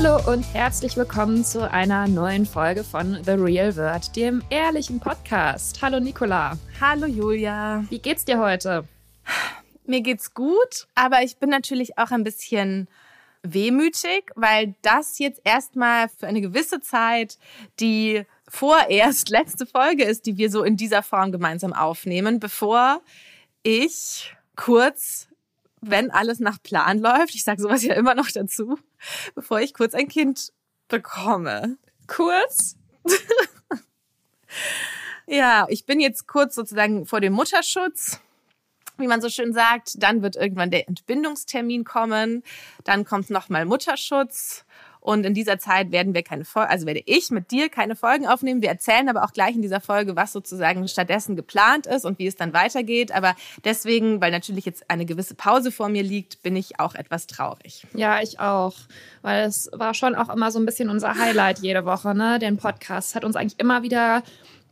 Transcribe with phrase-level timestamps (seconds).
[0.00, 5.82] Hallo und herzlich willkommen zu einer neuen Folge von The Real World, dem ehrlichen Podcast.
[5.82, 7.84] Hallo Nicola, Hallo Julia.
[7.90, 8.84] wie geht's dir heute?
[9.86, 12.86] Mir geht's gut, aber ich bin natürlich auch ein bisschen
[13.42, 17.36] wehmütig, weil das jetzt erstmal für eine gewisse Zeit
[17.80, 23.00] die vorerst letzte Folge ist, die wir so in dieser Form gemeinsam aufnehmen, bevor
[23.64, 25.26] ich kurz,
[25.80, 28.78] wenn alles nach Plan läuft, ich sage sowas ja immer noch dazu,
[29.34, 30.52] bevor ich kurz ein Kind
[30.88, 31.78] bekomme.
[32.06, 32.76] Kurz?
[35.30, 38.18] Ja, ich bin jetzt kurz sozusagen vor dem Mutterschutz,
[38.96, 40.02] wie man so schön sagt.
[40.02, 42.42] Dann wird irgendwann der Entbindungstermin kommen.
[42.84, 44.64] Dann kommt nochmal Mutterschutz.
[45.08, 48.26] Und in dieser Zeit werden wir keine Folgen, also werde ich mit dir keine Folgen
[48.26, 48.60] aufnehmen.
[48.60, 52.26] Wir erzählen aber auch gleich in dieser Folge, was sozusagen stattdessen geplant ist und wie
[52.26, 53.12] es dann weitergeht.
[53.12, 57.26] Aber deswegen, weil natürlich jetzt eine gewisse Pause vor mir liegt, bin ich auch etwas
[57.26, 57.86] traurig.
[57.94, 58.74] Ja, ich auch,
[59.22, 62.38] weil es war schon auch immer so ein bisschen unser Highlight jede Woche, ne?
[62.38, 64.22] Den Podcast hat uns eigentlich immer wieder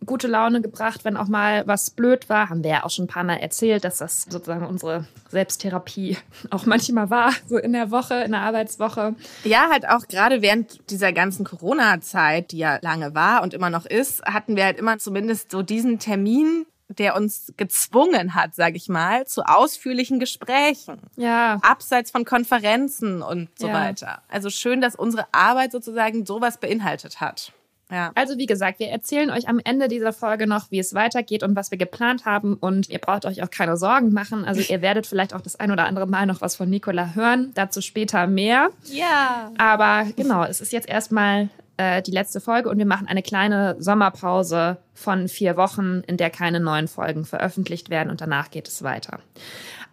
[0.05, 2.51] gute Laune gebracht, wenn auch mal was blöd war.
[2.51, 6.17] Haben wir ja auch schon ein paar Mal erzählt, dass das sozusagen unsere Selbsttherapie
[6.51, 9.15] auch manchmal war, so in der Woche, in der Arbeitswoche.
[9.45, 13.87] Ja, halt auch gerade während dieser ganzen Corona-Zeit, die ja lange war und immer noch
[13.87, 18.89] ist, hatten wir halt immer zumindest so diesen Termin, der uns gezwungen hat, sage ich
[18.89, 21.01] mal, zu ausführlichen Gesprächen.
[21.17, 23.75] Ja, Abseits von Konferenzen und so Ja.
[23.75, 24.23] weiter.
[24.29, 27.53] Also schön, dass unsere Arbeit sozusagen sowas beinhaltet hat.
[27.91, 28.11] Ja.
[28.15, 31.55] Also wie gesagt, wir erzählen euch am Ende dieser Folge noch, wie es weitergeht und
[31.55, 32.55] was wir geplant haben.
[32.55, 34.45] Und ihr braucht euch auch keine Sorgen machen.
[34.45, 37.53] Also ihr werdet vielleicht auch das ein oder andere Mal noch was von Nicola hören.
[37.55, 38.71] Dazu später mehr.
[38.85, 39.53] Ja.
[39.59, 43.77] Aber genau, es ist jetzt erstmal äh, die letzte Folge und wir machen eine kleine
[43.79, 48.83] Sommerpause von vier Wochen, in der keine neuen Folgen veröffentlicht werden und danach geht es
[48.83, 49.21] weiter.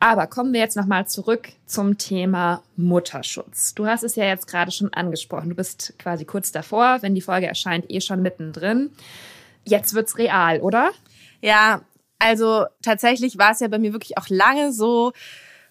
[0.04, 3.74] Aber kommen wir jetzt nochmal zurück zum Thema Mutterschutz.
[3.74, 5.48] Du hast es ja jetzt gerade schon angesprochen.
[5.48, 8.90] Du bist quasi kurz davor, wenn die Folge erscheint, eh schon mittendrin.
[9.64, 10.92] Jetzt wird's real, oder?
[11.40, 11.84] Ja,
[12.20, 15.14] also tatsächlich war es ja bei mir wirklich auch lange so,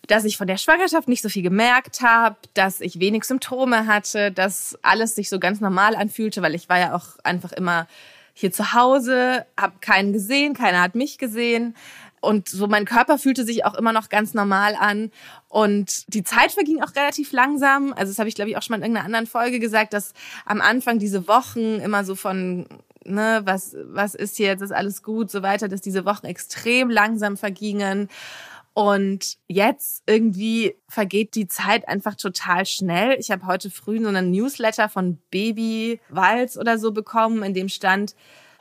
[0.06, 4.32] dass ich von der Schwangerschaft nicht so viel gemerkt habe, dass ich wenig Symptome hatte,
[4.32, 7.86] dass alles sich so ganz normal anfühlte, weil ich war ja auch einfach immer
[8.32, 11.76] hier zu Hause, habe keinen gesehen, keiner hat mich gesehen.
[12.22, 15.10] Und so mein Körper fühlte sich auch immer noch ganz normal an.
[15.48, 17.92] Und die Zeit verging auch relativ langsam.
[17.92, 20.14] Also das habe ich, glaube ich, auch schon mal in irgendeiner anderen Folge gesagt, dass
[20.46, 22.66] am Anfang diese Wochen immer so von,
[23.04, 27.36] ne, was, was ist jetzt, ist alles gut, so weiter, dass diese Wochen extrem langsam
[27.36, 28.08] vergingen.
[28.72, 33.16] Und jetzt irgendwie vergeht die Zeit einfach total schnell.
[33.18, 37.68] Ich habe heute früh so einen Newsletter von Baby Walz oder so bekommen, in dem
[37.68, 38.14] stand,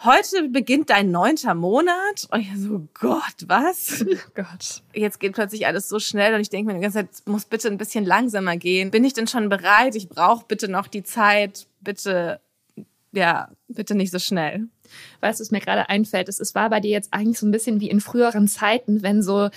[0.04, 2.28] heute beginnt dein neunter Monat.
[2.32, 4.06] Und ich so, Gott, was?
[4.12, 4.84] Oh Gott.
[4.94, 7.68] Jetzt geht plötzlich alles so schnell und ich denke mir die ganze Zeit, muss bitte
[7.68, 8.92] ein bisschen langsamer gehen.
[8.92, 9.96] Bin ich denn schon bereit?
[9.96, 11.68] Ich brauche bitte noch die Zeit.
[11.82, 12.40] Bitte,
[13.12, 14.68] ja, bitte nicht so schnell.
[15.22, 17.52] Weißt du, was mir gerade einfällt, ist, es war bei dir jetzt eigentlich so ein
[17.52, 19.50] bisschen wie in früheren Zeiten, wenn so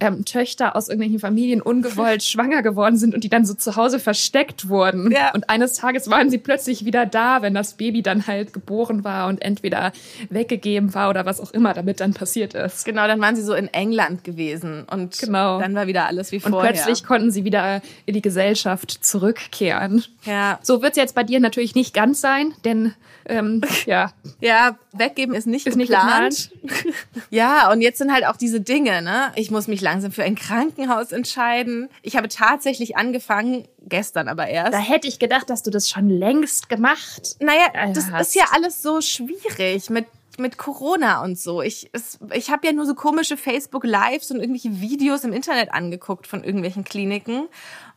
[0.00, 3.98] ähm, Töchter aus irgendwelchen Familien ungewollt schwanger geworden sind und die dann so zu Hause
[4.00, 5.10] versteckt wurden.
[5.12, 5.32] Ja.
[5.34, 9.28] Und eines Tages waren sie plötzlich wieder da, wenn das Baby dann halt geboren war
[9.28, 9.92] und entweder
[10.30, 12.84] weggegeben war oder was auch immer damit dann passiert ist.
[12.84, 15.60] Genau, dann waren sie so in England gewesen und Genau.
[15.60, 16.72] dann war wieder alles wie Und vorher.
[16.72, 20.04] plötzlich konnten sie wieder in die Gesellschaft zurückkehren.
[20.24, 22.94] ja, So wird es jetzt bei dir natürlich nicht ganz sein, denn
[23.26, 26.50] ähm, ja, ja, weggeben ist nicht Ist nicht geplant.
[27.30, 29.32] ja, und jetzt sind halt auch diese Dinge, ne?
[29.36, 31.88] Ich muss mich langsam für ein Krankenhaus entscheiden.
[32.02, 34.72] Ich habe tatsächlich angefangen, gestern aber erst.
[34.72, 38.28] da hätte ich gedacht, dass du das schon längst gemacht Naja, Äh, das hast.
[38.28, 40.06] ist ja alles so schwierig mit
[40.38, 41.60] mit Corona und so.
[41.60, 45.72] Ich es, ich habe ja nur so komische Facebook Lives und irgendwelche Videos im Internet
[45.72, 47.48] angeguckt von irgendwelchen Kliniken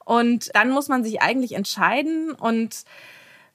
[0.03, 2.83] und dann muss man sich eigentlich entscheiden und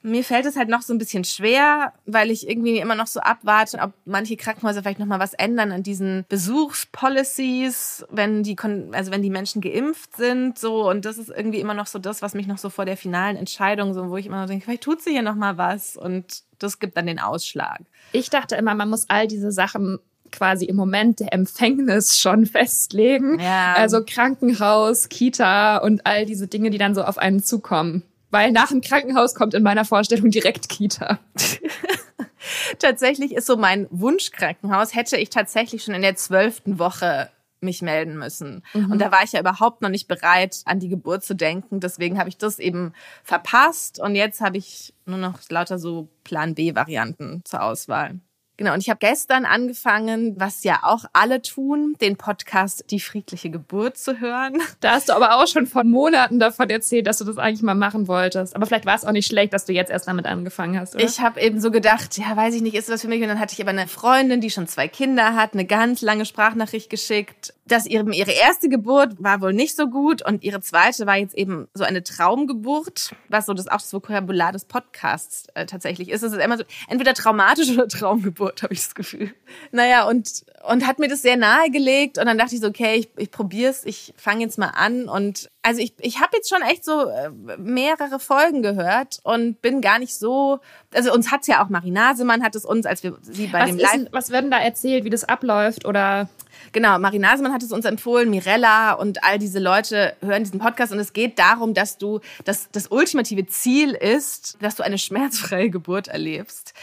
[0.01, 3.19] mir fällt es halt noch so ein bisschen schwer, weil ich irgendwie immer noch so
[3.19, 8.55] abwarte, ob manche Krankenhäuser vielleicht noch mal was ändern an diesen Besuchspolicies, wenn die
[8.91, 12.21] also wenn die Menschen geimpft sind, so und das ist irgendwie immer noch so das,
[12.21, 14.83] was mich noch so vor der finalen Entscheidung so, wo ich immer noch denke, vielleicht
[14.83, 17.81] tut sie hier noch mal was und das gibt dann den Ausschlag.
[18.11, 19.99] Ich dachte immer, man muss all diese Sachen
[20.31, 23.39] quasi im Moment der Empfängnis schon festlegen.
[23.39, 23.73] Ja.
[23.73, 28.03] Also Krankenhaus, Kita und all diese Dinge, die dann so auf einen zukommen.
[28.31, 31.19] Weil nach dem Krankenhaus kommt in meiner Vorstellung direkt Kita.
[32.79, 37.29] tatsächlich ist so mein Wunschkrankenhaus, hätte ich tatsächlich schon in der zwölften Woche
[37.61, 38.63] mich melden müssen.
[38.73, 38.91] Mhm.
[38.91, 41.79] Und da war ich ja überhaupt noch nicht bereit, an die Geburt zu denken.
[41.79, 42.93] Deswegen habe ich das eben
[43.23, 43.99] verpasst.
[43.99, 48.19] Und jetzt habe ich nur noch lauter so Plan B-Varianten zur Auswahl.
[48.59, 53.49] Genau, und ich habe gestern angefangen, was ja auch alle tun, den Podcast Die friedliche
[53.49, 54.57] Geburt zu hören.
[54.81, 57.73] Da hast du aber auch schon vor Monaten davon erzählt, dass du das eigentlich mal
[57.73, 58.57] machen wolltest.
[58.57, 61.05] Aber vielleicht war es auch nicht schlecht, dass du jetzt erst damit angefangen hast, oder?
[61.05, 63.21] Ich habe eben so gedacht, ja, weiß ich nicht, ist das für mich?
[63.21, 66.25] Und dann hatte ich aber eine Freundin, die schon zwei Kinder hat, eine ganz lange
[66.25, 71.05] Sprachnachricht geschickt, dass ihre, ihre erste Geburt war wohl nicht so gut und ihre zweite
[71.05, 75.65] war jetzt eben so eine Traumgeburt, was so das auch das Vokabular des Podcasts äh,
[75.65, 76.23] tatsächlich ist.
[76.23, 78.48] Es ist immer so entweder traumatisch oder Traumgeburt.
[78.49, 79.33] Geburt, habe ich das Gefühl.
[79.71, 82.17] Naja, und, und hat mir das sehr nahegelegt.
[82.17, 85.07] Und dann dachte ich so, okay, ich, ich probiere es, ich fange jetzt mal an.
[85.07, 89.81] Und also ich, ich habe jetzt schon echt so äh, mehrere Folgen gehört und bin
[89.81, 90.59] gar nicht so.
[90.93, 93.77] Also uns hat's ja auch Marinasemann hat es uns, als wir sie bei was dem
[93.77, 93.93] Live.
[93.95, 96.29] Ist, was werden da erzählt, wie das abläuft oder?
[96.71, 100.99] Genau, Marinasemann hat es uns empfohlen, Mirella und all diese Leute hören diesen Podcast und
[100.99, 106.07] es geht darum, dass du, dass das ultimative Ziel ist, dass du eine schmerzfreie Geburt
[106.07, 106.73] erlebst.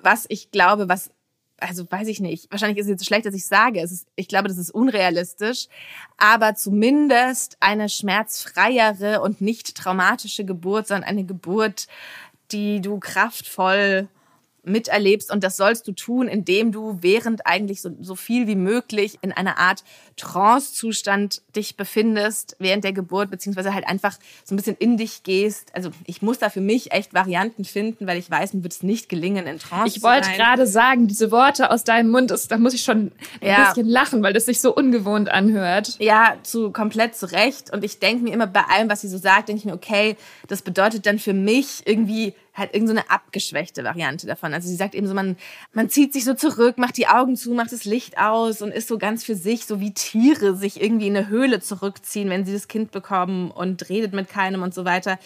[0.00, 1.10] Was ich glaube, was
[1.60, 4.28] also weiß ich nicht, wahrscheinlich ist es jetzt schlecht, dass ich sage, es ist, ich
[4.28, 5.68] glaube, das ist unrealistisch,
[6.16, 11.86] aber zumindest eine schmerzfreiere und nicht traumatische Geburt, sondern eine Geburt,
[12.50, 14.08] die du kraftvoll
[14.64, 15.30] miterlebst.
[15.30, 19.32] Und das sollst du tun, indem du während eigentlich so, so viel wie möglich in
[19.32, 19.84] einer Art
[20.16, 25.74] Trance-Zustand dich befindest während der Geburt, beziehungsweise halt einfach so ein bisschen in dich gehst.
[25.74, 28.82] Also ich muss da für mich echt Varianten finden, weil ich weiß, mir wird es
[28.82, 32.58] nicht gelingen, in Trance Ich wollte gerade sagen, diese Worte aus deinem Mund, ist, da
[32.58, 33.68] muss ich schon ein ja.
[33.68, 35.96] bisschen lachen, weil das sich so ungewohnt anhört.
[35.98, 37.72] Ja, zu komplett zu Recht.
[37.72, 40.16] Und ich denke mir immer bei allem, was sie so sagt, denke ich mir, okay,
[40.48, 44.54] das bedeutet dann für mich irgendwie halt irgendeine so abgeschwächte Variante davon.
[44.54, 45.36] Also sie sagt eben so, man,
[45.72, 48.88] man zieht sich so zurück, macht die Augen zu, macht das Licht aus und ist
[48.88, 52.52] so ganz für sich, so wie Tiere sich irgendwie in eine Höhle zurückziehen, wenn sie
[52.52, 55.18] das Kind bekommen und redet mit keinem und so weiter.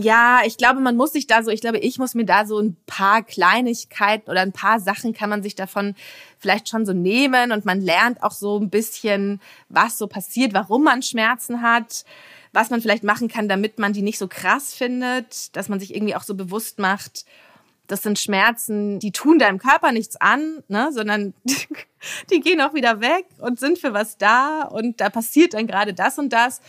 [0.00, 2.60] Ja, ich glaube, man muss sich da so, ich glaube, ich muss mir da so
[2.60, 5.96] ein paar Kleinigkeiten oder ein paar Sachen kann man sich davon
[6.38, 10.84] vielleicht schon so nehmen und man lernt auch so ein bisschen, was so passiert, warum
[10.84, 12.04] man Schmerzen hat
[12.58, 15.94] was man vielleicht machen kann, damit man die nicht so krass findet, dass man sich
[15.94, 17.24] irgendwie auch so bewusst macht,
[17.86, 21.34] das sind Schmerzen, die tun deinem Körper nichts an, ne, sondern
[22.32, 25.94] die gehen auch wieder weg und sind für was da und da passiert dann gerade
[25.94, 26.60] das und das.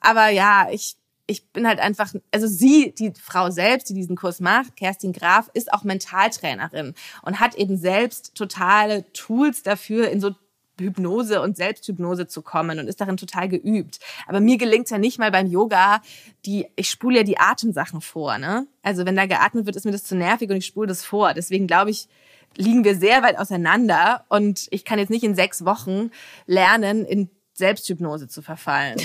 [0.00, 0.96] Aber ja, ich,
[1.26, 5.50] ich bin halt einfach, also sie, die Frau selbst, die diesen Kurs macht, Kerstin Graf,
[5.52, 10.34] ist auch Mentaltrainerin und hat eben selbst totale Tools dafür, in so
[10.78, 13.98] Hypnose und Selbsthypnose zu kommen und ist darin total geübt.
[14.26, 16.02] Aber mir gelingt es ja nicht mal beim Yoga,
[16.44, 18.66] die, ich spule ja die Atemsachen vor, ne?
[18.82, 21.34] Also wenn da geatmet wird, ist mir das zu nervig und ich spule das vor.
[21.34, 22.08] Deswegen glaube ich,
[22.56, 26.10] liegen wir sehr weit auseinander und ich kann jetzt nicht in sechs Wochen
[26.46, 29.00] lernen, in Selbsthypnose zu verfallen.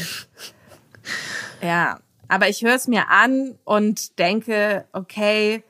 [1.62, 5.64] ja, aber ich höre es mir an und denke, okay,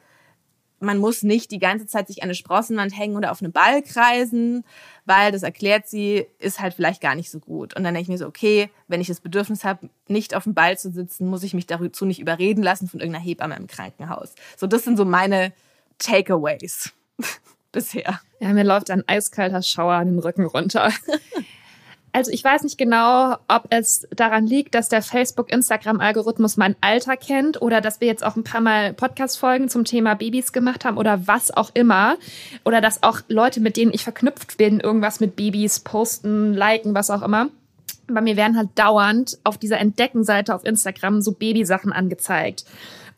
[0.79, 3.81] man muss nicht die ganze Zeit sich an eine Sprossenwand hängen oder auf eine Ball
[3.83, 4.63] kreisen,
[5.05, 7.75] weil das erklärt sie, ist halt vielleicht gar nicht so gut.
[7.75, 10.53] Und dann denke ich mir so, okay, wenn ich das Bedürfnis habe, nicht auf dem
[10.53, 14.33] Ball zu sitzen, muss ich mich dazu nicht überreden lassen von irgendeiner Hebamme im Krankenhaus.
[14.57, 15.53] So, das sind so meine
[15.97, 16.91] Takeaways
[17.71, 18.19] bisher.
[18.39, 20.91] Ja, mir läuft ein eiskalter Schauer an den Rücken runter.
[22.13, 27.61] Also ich weiß nicht genau, ob es daran liegt, dass der Facebook-Instagram-Algorithmus mein Alter kennt
[27.61, 31.25] oder dass wir jetzt auch ein paar Mal Podcast-Folgen zum Thema Babys gemacht haben oder
[31.27, 32.17] was auch immer.
[32.65, 37.09] Oder dass auch Leute, mit denen ich verknüpft bin, irgendwas mit Babys posten, liken, was
[37.09, 37.47] auch immer.
[38.07, 42.65] Bei mir werden halt dauernd auf dieser Entdeckenseite auf Instagram so Babysachen angezeigt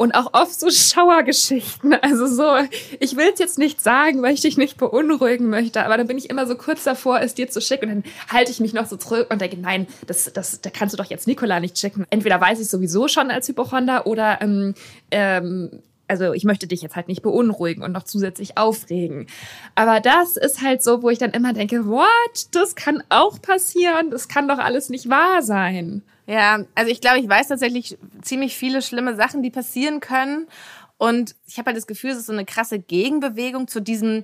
[0.03, 1.93] und auch oft so Schauergeschichten.
[2.01, 2.57] Also so,
[2.99, 6.17] ich will es jetzt nicht sagen, weil ich dich nicht beunruhigen möchte, aber dann bin
[6.17, 8.85] ich immer so kurz davor, es dir zu schicken und dann halte ich mich noch
[8.85, 12.05] so zurück und denke, nein, das, das, da kannst du doch jetzt Nikola nicht schicken.
[12.09, 14.73] Entweder weiß ich sowieso schon als Hypochonder oder ähm,
[15.11, 15.69] ähm,
[16.09, 19.27] also ich möchte dich jetzt halt nicht beunruhigen und noch zusätzlich aufregen.
[19.75, 22.47] Aber das ist halt so, wo ich dann immer denke, what?
[22.51, 24.11] Das kann auch passieren.
[24.11, 26.03] Das kann doch alles nicht wahr sein.
[26.25, 30.47] Ja, also ich glaube, ich weiß tatsächlich ziemlich viele schlimme Sachen, die passieren können.
[30.97, 34.23] Und ich habe halt das Gefühl, es ist so eine krasse Gegenbewegung zu diesem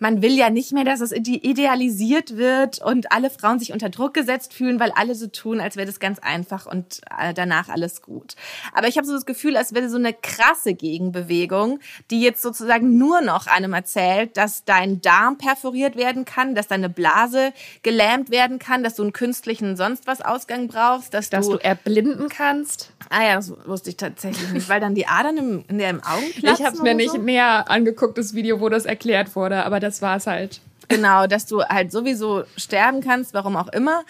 [0.00, 4.14] man will ja nicht mehr, dass es idealisiert wird und alle Frauen sich unter Druck
[4.14, 8.02] gesetzt fühlen, weil alle so tun, als wäre das ganz einfach und äh, danach alles
[8.02, 8.34] gut.
[8.72, 11.80] Aber ich habe so das Gefühl, als wäre so eine krasse Gegenbewegung,
[12.10, 16.88] die jetzt sozusagen nur noch einem erzählt, dass dein Darm perforiert werden kann, dass deine
[16.88, 17.52] Blase
[17.82, 21.64] gelähmt werden kann, dass du einen künstlichen sonst was Ausgang brauchst, dass, dass du, du
[21.64, 22.92] erblinden kannst.
[23.10, 26.02] Ah ja, das wusste ich tatsächlich nicht, weil dann die Adern im, in der im
[26.02, 27.18] Augen platzen Ich habe mir nicht so.
[27.18, 30.60] näher angeguckt, das Video, wo das erklärt wurde, aber das war es halt.
[30.88, 34.02] Genau, dass du halt sowieso sterben kannst, warum auch immer.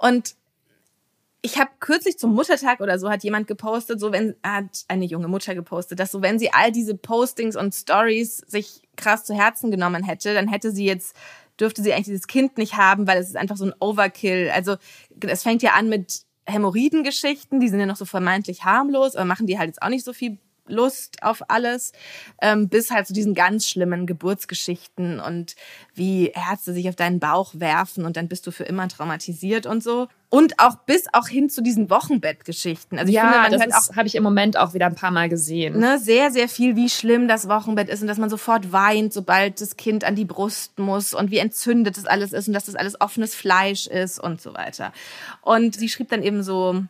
[0.00, 0.34] Und
[1.42, 5.28] ich habe kürzlich zum Muttertag oder so hat jemand gepostet, so wenn hat eine junge
[5.28, 9.70] Mutter gepostet, dass so wenn sie all diese Postings und Stories sich krass zu Herzen
[9.70, 11.16] genommen hätte, dann hätte sie jetzt
[11.60, 14.50] dürfte sie eigentlich dieses Kind nicht haben, weil es ist einfach so ein Overkill.
[14.54, 14.76] Also
[15.20, 19.46] es fängt ja an mit Hämorrhoidengeschichten, die sind ja noch so vermeintlich harmlos, aber machen
[19.46, 21.92] die halt jetzt auch nicht so viel Lust auf alles,
[22.40, 25.56] ähm, bis halt zu diesen ganz schlimmen Geburtsgeschichten und
[25.94, 29.82] wie Ärzte sich auf deinen Bauch werfen und dann bist du für immer traumatisiert und
[29.82, 30.08] so.
[30.30, 32.98] Und auch bis auch hin zu diesen Wochenbettgeschichten.
[32.98, 35.78] Also ich finde, man das habe ich im Moment auch wieder ein paar Mal gesehen.
[35.78, 39.62] ne, sehr, sehr viel, wie schlimm das Wochenbett ist und dass man sofort weint, sobald
[39.62, 42.74] das Kind an die Brust muss und wie entzündet das alles ist und dass das
[42.74, 44.92] alles offenes Fleisch ist und so weiter.
[45.40, 46.84] Und sie schrieb dann eben so,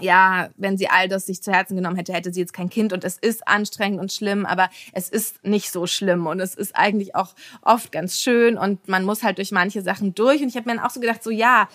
[0.00, 2.92] ja, wenn sie all das sich zu Herzen genommen hätte, hätte sie jetzt kein Kind.
[2.92, 6.26] Und es ist anstrengend und schlimm, aber es ist nicht so schlimm.
[6.26, 8.58] Und es ist eigentlich auch oft ganz schön.
[8.58, 10.42] Und man muss halt durch manche Sachen durch.
[10.42, 11.68] Und ich habe mir dann auch so gedacht, so ja,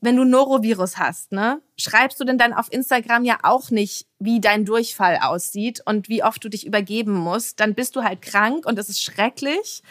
[0.00, 4.40] wenn du Norovirus hast, ne, schreibst du denn dann auf Instagram ja auch nicht, wie
[4.40, 8.66] dein Durchfall aussieht und wie oft du dich übergeben musst, dann bist du halt krank
[8.66, 9.82] und das ist schrecklich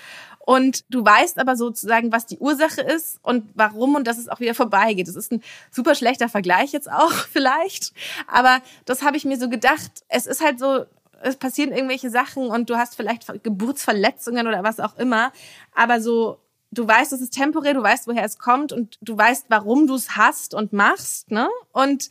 [0.46, 4.40] und du weißt aber sozusagen, was die Ursache ist und warum und dass es auch
[4.40, 5.08] wieder vorbeigeht.
[5.08, 7.94] Das ist ein super schlechter Vergleich jetzt auch vielleicht.
[8.28, 9.92] Aber das habe ich mir so gedacht.
[10.08, 10.86] Es ist halt so,
[11.22, 15.32] es passieren irgendwelche Sachen und du hast vielleicht Geburtsverletzungen oder was auch immer.
[15.74, 16.38] Aber so,
[16.72, 19.96] du weißt, es ist temporär, du weißt, woher es kommt und du weißt, warum du
[19.96, 21.50] es hast und machst, ne?
[21.72, 22.10] Und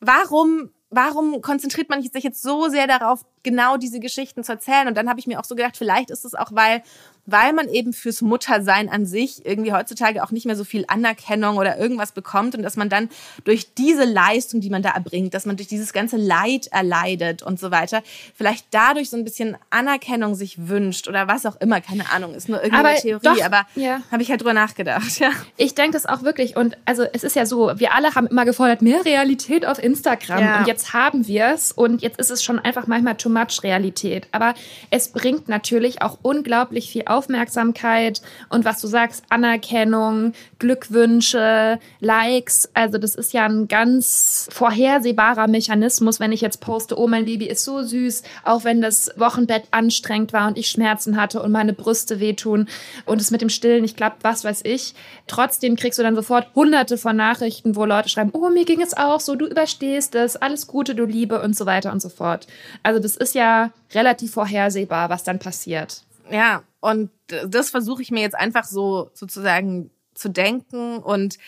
[0.00, 4.88] warum warum konzentriert man sich jetzt so sehr darauf, genau diese Geschichten zu erzählen?
[4.88, 6.82] Und dann habe ich mir auch so gedacht, vielleicht ist es auch, weil
[7.26, 11.56] weil man eben fürs Muttersein an sich irgendwie heutzutage auch nicht mehr so viel Anerkennung
[11.56, 13.08] oder irgendwas bekommt und dass man dann
[13.44, 17.58] durch diese Leistung, die man da erbringt, dass man durch dieses ganze Leid erleidet und
[17.58, 18.02] so weiter,
[18.34, 22.48] vielleicht dadurch so ein bisschen Anerkennung sich wünscht oder was auch immer, keine Ahnung, ist
[22.48, 24.02] nur irgendeine Aber Theorie, doch, aber ja.
[24.10, 25.30] habe ich halt drüber nachgedacht, ja.
[25.56, 26.56] Ich denke das auch wirklich.
[26.56, 30.40] Und also es ist ja so, wir alle haben immer gefordert, mehr Realität auf Instagram.
[30.40, 30.58] Ja.
[30.58, 31.72] Und jetzt haben wir es.
[31.72, 34.26] Und jetzt ist es schon einfach manchmal too much Realität.
[34.32, 34.54] Aber
[34.90, 42.70] es bringt natürlich auch unglaublich viel Aufmerksamkeit und was du sagst, Anerkennung, Glückwünsche, Likes.
[42.72, 47.46] Also das ist ja ein ganz vorhersehbarer Mechanismus, wenn ich jetzt poste, oh, mein Baby
[47.46, 51.72] ist so süß, auch wenn das Wochenbett anstrengend war und ich Schmerzen hatte und meine
[51.72, 52.68] Brüste wehtun
[53.06, 54.94] und es mit dem Stillen nicht klappt, was weiß ich.
[55.26, 58.96] Trotzdem kriegst du dann sofort hunderte von Nachrichten, wo Leute schreiben, oh, mir ging es
[58.96, 62.46] auch so, du überstehst es, alles Gute, du Liebe und so weiter und so fort.
[62.82, 66.02] Also das ist ja relativ vorhersehbar, was dann passiert.
[66.30, 67.10] Ja, und
[67.46, 71.38] das versuche ich mir jetzt einfach so sozusagen zu denken und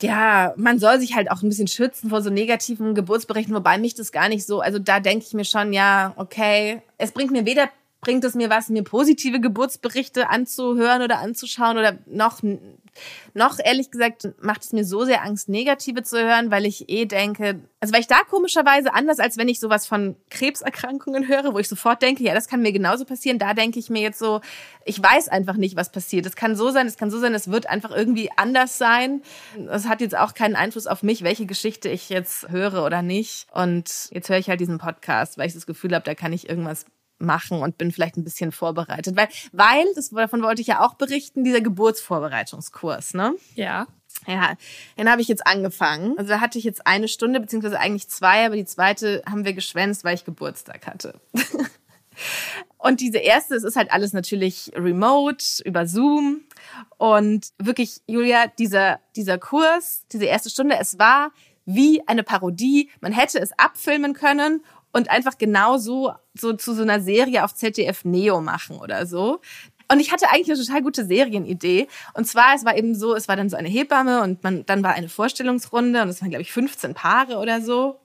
[0.00, 3.94] ja, man soll sich halt auch ein bisschen schützen vor so negativen Geburtsberichten, wobei mich
[3.94, 7.44] das gar nicht so, also da denke ich mir schon, ja, okay, es bringt mir
[7.46, 7.68] weder
[8.00, 12.40] bringt es mir was, mir positive Geburtsberichte anzuhören oder anzuschauen oder noch,
[13.34, 17.04] noch ehrlich gesagt macht es mir so sehr Angst, negative zu hören, weil ich eh
[17.06, 21.58] denke, also weil ich da komischerweise anders, als wenn ich sowas von Krebserkrankungen höre, wo
[21.58, 24.40] ich sofort denke, ja, das kann mir genauso passieren, da denke ich mir jetzt so,
[24.84, 26.26] ich weiß einfach nicht, was passiert.
[26.26, 29.22] Es kann so sein, es kann so sein, es wird einfach irgendwie anders sein.
[29.70, 33.46] Es hat jetzt auch keinen Einfluss auf mich, welche Geschichte ich jetzt höre oder nicht.
[33.52, 36.48] Und jetzt höre ich halt diesen Podcast, weil ich das Gefühl habe, da kann ich
[36.48, 36.86] irgendwas
[37.18, 39.16] machen und bin vielleicht ein bisschen vorbereitet.
[39.16, 43.34] Weil, weil, das, davon wollte ich ja auch berichten, dieser Geburtsvorbereitungskurs, ne?
[43.54, 43.86] Ja.
[44.26, 44.56] Ja,
[44.98, 46.18] den habe ich jetzt angefangen.
[46.18, 49.52] Also da hatte ich jetzt eine Stunde, beziehungsweise eigentlich zwei, aber die zweite haben wir
[49.52, 51.20] geschwänzt, weil ich Geburtstag hatte.
[52.78, 56.42] Und diese erste, es ist halt alles natürlich remote, über Zoom.
[56.96, 61.32] Und wirklich, Julia, dieser, dieser Kurs, diese erste Stunde, es war
[61.64, 62.90] wie eine Parodie.
[63.00, 67.54] Man hätte es abfilmen können und einfach genau so, so zu so einer Serie auf
[67.54, 69.40] ZDF Neo machen oder so.
[69.90, 71.88] Und ich hatte eigentlich eine total gute Serienidee.
[72.12, 74.82] Und zwar, es war eben so, es war dann so eine Hebamme und man, dann
[74.82, 77.98] war eine Vorstellungsrunde und es waren, glaube ich, 15 Paare oder so.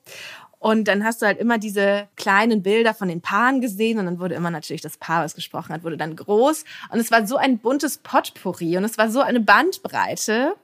[0.60, 4.20] Und dann hast du halt immer diese kleinen Bilder von den Paaren gesehen und dann
[4.20, 6.63] wurde immer natürlich das Paar, was gesprochen hat, wurde dann groß.
[6.90, 10.56] Und es war so ein buntes Potpourri und es war so eine Bandbreite.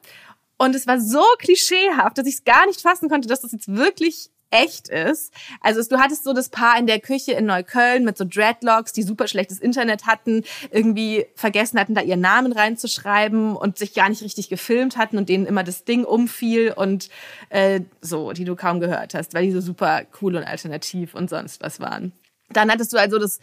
[0.58, 3.68] Und es war so klischeehaft, dass ich es gar nicht fassen konnte, dass das jetzt
[3.68, 5.34] wirklich echt ist.
[5.62, 9.04] Also du hattest so das Paar in der Küche in Neukölln mit so Dreadlocks, die
[9.04, 14.24] super schlechtes Internet hatten, irgendwie vergessen hatten, da ihren Namen reinzuschreiben und sich gar nicht
[14.24, 17.10] richtig gefilmt hatten und denen immer das Ding umfiel und
[17.50, 21.30] äh, so, die du kaum gehört hast, weil die so super cool und alternativ und
[21.30, 22.12] sonst was waren.
[22.52, 23.40] Dann hattest du also das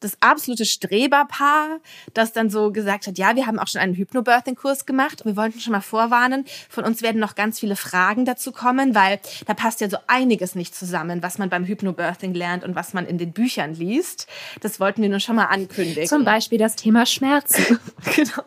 [0.00, 1.80] das absolute Streberpaar,
[2.12, 5.24] das dann so gesagt hat, ja, wir haben auch schon einen Hypnobirthing-Kurs gemacht.
[5.24, 9.18] Wir wollten schon mal vorwarnen, von uns werden noch ganz viele Fragen dazu kommen, weil
[9.46, 13.06] da passt ja so einiges nicht zusammen, was man beim Hypnobirthing lernt und was man
[13.06, 14.26] in den Büchern liest.
[14.60, 16.06] Das wollten wir nur schon mal ankündigen.
[16.06, 17.78] Zum Beispiel das Thema Schmerzen.
[18.14, 18.44] genau.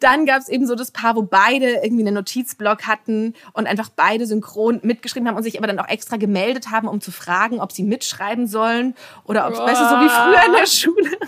[0.00, 3.88] Dann gab es eben so das Paar, wo beide irgendwie einen Notizblock hatten und einfach
[3.94, 7.60] beide synchron mitgeschrieben haben und sich aber dann auch extra gemeldet haben, um zu fragen,
[7.60, 11.10] ob sie mitschreiben sollen oder ob es besser so wie früher in der Schule.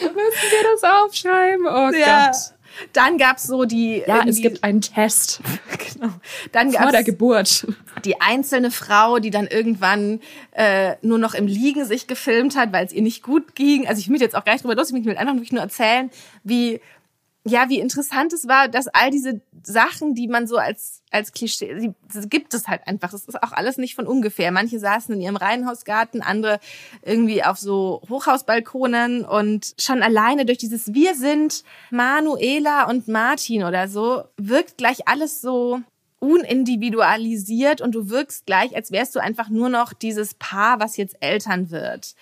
[0.00, 1.66] Müssen wir das aufschreiben?
[1.66, 2.26] Oh Ja.
[2.28, 2.36] Gott.
[2.94, 5.40] Dann gab's so die Ja, es gibt einen Test
[5.94, 6.10] genau.
[6.52, 7.66] Dann vor der gab's Geburt.
[8.06, 10.20] die einzelne Frau, die dann irgendwann
[10.52, 13.86] äh, nur noch im Liegen sich gefilmt hat, weil es ihr nicht gut ging.
[13.86, 16.10] Also ich will jetzt auch gar nicht drüber lustig, ich will einfach wirklich nur erzählen,
[16.44, 16.80] wie
[17.44, 21.74] ja, wie interessant es war, dass all diese Sachen, die man so als als Klischee,
[21.74, 23.10] die, das gibt es halt einfach.
[23.10, 24.50] Das ist auch alles nicht von ungefähr.
[24.50, 26.58] Manche saßen in ihrem Reihenhausgarten, andere
[27.02, 33.88] irgendwie auf so Hochhausbalkonen und schon alleine durch dieses Wir sind Manuela und Martin oder
[33.88, 35.80] so wirkt gleich alles so
[36.20, 41.16] unindividualisiert und du wirkst gleich, als wärst du einfach nur noch dieses Paar, was jetzt
[41.20, 42.14] Eltern wird.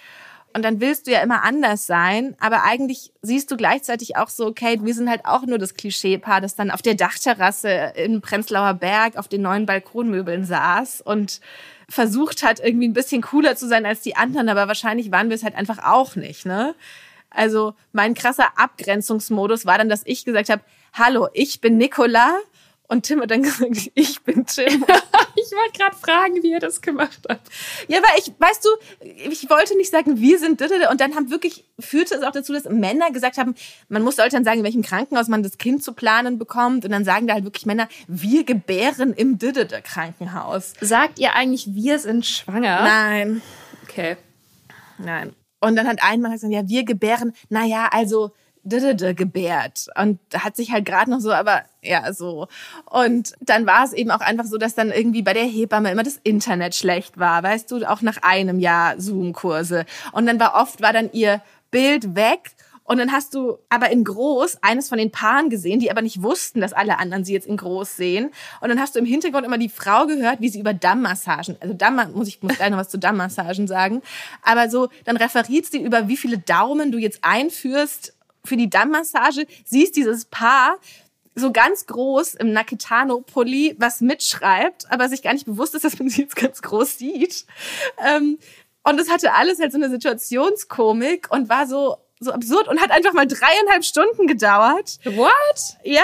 [0.53, 4.53] Und dann willst du ja immer anders sein, aber eigentlich siehst du gleichzeitig auch so,
[4.53, 8.75] Kate, wir sind halt auch nur das Klischeepaar, das dann auf der Dachterrasse im Prenzlauer
[8.75, 11.41] Berg auf den neuen Balkonmöbeln saß und
[11.89, 15.37] versucht hat, irgendwie ein bisschen cooler zu sein als die anderen, aber wahrscheinlich waren wir
[15.37, 16.75] es halt einfach auch nicht, ne?
[17.31, 22.37] Also mein krasser Abgrenzungsmodus war dann, dass ich gesagt habe, hallo, ich bin Nicola
[22.91, 24.85] und Tim hat dann gesagt, ich bin Tim.
[25.37, 27.41] Ich wollte gerade fragen, wie er das gemacht hat.
[27.89, 28.69] Ja, aber ich, weißt du,
[29.31, 32.65] ich wollte nicht sagen, wir sind und dann haben wirklich, führte es auch dazu, dass
[32.65, 33.55] Männer gesagt haben,
[33.89, 37.05] man muss dann sagen, in welchem Krankenhaus man das Kind zu planen bekommt und dann
[37.05, 40.75] sagen da halt wirklich Männer, wir gebären im Krankenhaus.
[40.81, 42.83] Sagt ihr eigentlich, wir sind schwanger?
[42.83, 43.41] Nein,
[43.85, 44.17] Okay.
[44.99, 45.35] nein.
[45.61, 48.33] Und dann hat ein Mann gesagt, ja, wir gebären, naja, also
[48.65, 49.87] gebärt.
[49.97, 52.49] Und hat sich halt gerade noch so, aber ja, so.
[52.87, 56.03] Und dann war es eben auch einfach so, dass dann irgendwie bei der Hebamme immer
[56.03, 59.87] das Internet schlecht war, weißt du, auch nach einem Jahr Zoom-Kurse.
[60.13, 62.53] Und dann war oft, war dann ihr Bild weg
[62.91, 66.25] und dann hast du aber in groß eines von den Paaren gesehen, die aber nicht
[66.25, 68.33] wussten, dass alle anderen sie jetzt in groß sehen.
[68.61, 71.73] Und dann hast du im Hintergrund immer die Frau gehört, wie sie über Dammmassagen, also
[71.73, 74.03] Damm, muss ich muss gleich noch was zu Dammmassagen sagen,
[74.43, 78.13] aber so, dann referiert sie über, wie viele Daumen du jetzt einführst
[78.45, 80.79] für die Dammmassage, siehst dieses Paar
[81.35, 86.09] so ganz groß im Nakitano-Pulli was mitschreibt, aber sich gar nicht bewusst ist, dass man
[86.09, 87.47] sie jetzt ganz groß sieht.
[88.05, 88.39] Ähm,
[88.83, 92.91] und es hatte alles halt so eine Situationskomik und war so, so absurd und hat
[92.91, 94.99] einfach mal dreieinhalb Stunden gedauert.
[95.05, 95.77] What?
[95.85, 96.03] Ja,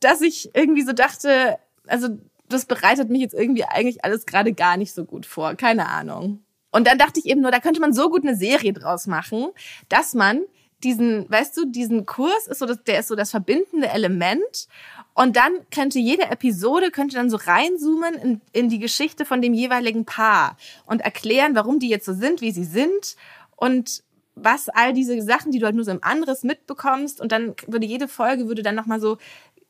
[0.00, 2.08] dass ich irgendwie so dachte, also
[2.48, 5.54] das bereitet mich jetzt irgendwie eigentlich alles gerade gar nicht so gut vor.
[5.54, 6.44] Keine Ahnung.
[6.70, 9.46] Und dann dachte ich eben nur, da könnte man so gut eine Serie draus machen,
[9.88, 10.42] dass man
[10.84, 14.68] diesen, weißt du, diesen Kurs ist so das, der ist so das verbindende Element.
[15.14, 19.54] Und dann könnte jede Episode könnte dann so reinzoomen in, in die Geschichte von dem
[19.54, 23.16] jeweiligen Paar und erklären, warum die jetzt so sind, wie sie sind
[23.56, 24.02] und
[24.36, 27.20] was all diese Sachen, die du halt nur so im Anderes mitbekommst.
[27.20, 29.16] Und dann würde jede Folge würde dann nochmal so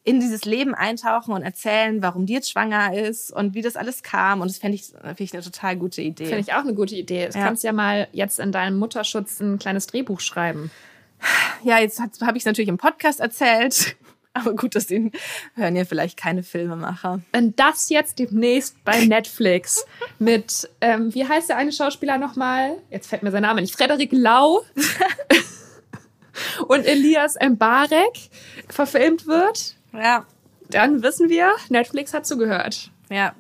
[0.07, 4.03] in dieses Leben eintauchen und erzählen, warum die jetzt schwanger ist und wie das alles
[4.03, 4.41] kam.
[4.43, 6.27] Und das fände ich, finde ich eine total gute Idee.
[6.27, 7.29] Finde ich auch eine gute Idee.
[7.33, 7.45] Du Ja.
[7.45, 10.71] kannst ja mal jetzt in deinem Mutterschutz ein kleines Drehbuch schreiben.
[11.63, 13.97] Ja, jetzt habe ich es natürlich im Podcast erzählt.
[14.37, 15.13] Aber gut, das den
[15.55, 17.21] hören ja vielleicht keine Filmemacher.
[17.31, 19.87] Wenn das jetzt demnächst bei Netflix
[20.19, 22.79] mit, ähm, wie heißt der eine Schauspieler nochmal?
[22.91, 23.77] Jetzt fällt mir sein Name nicht.
[23.77, 24.63] Frederik Lau
[26.67, 28.29] und Elias Mbarek
[28.69, 30.27] verfilmt wird, Ja,
[30.69, 32.91] dann wissen wir, Netflix hat zugehört.
[33.11, 33.35] ja.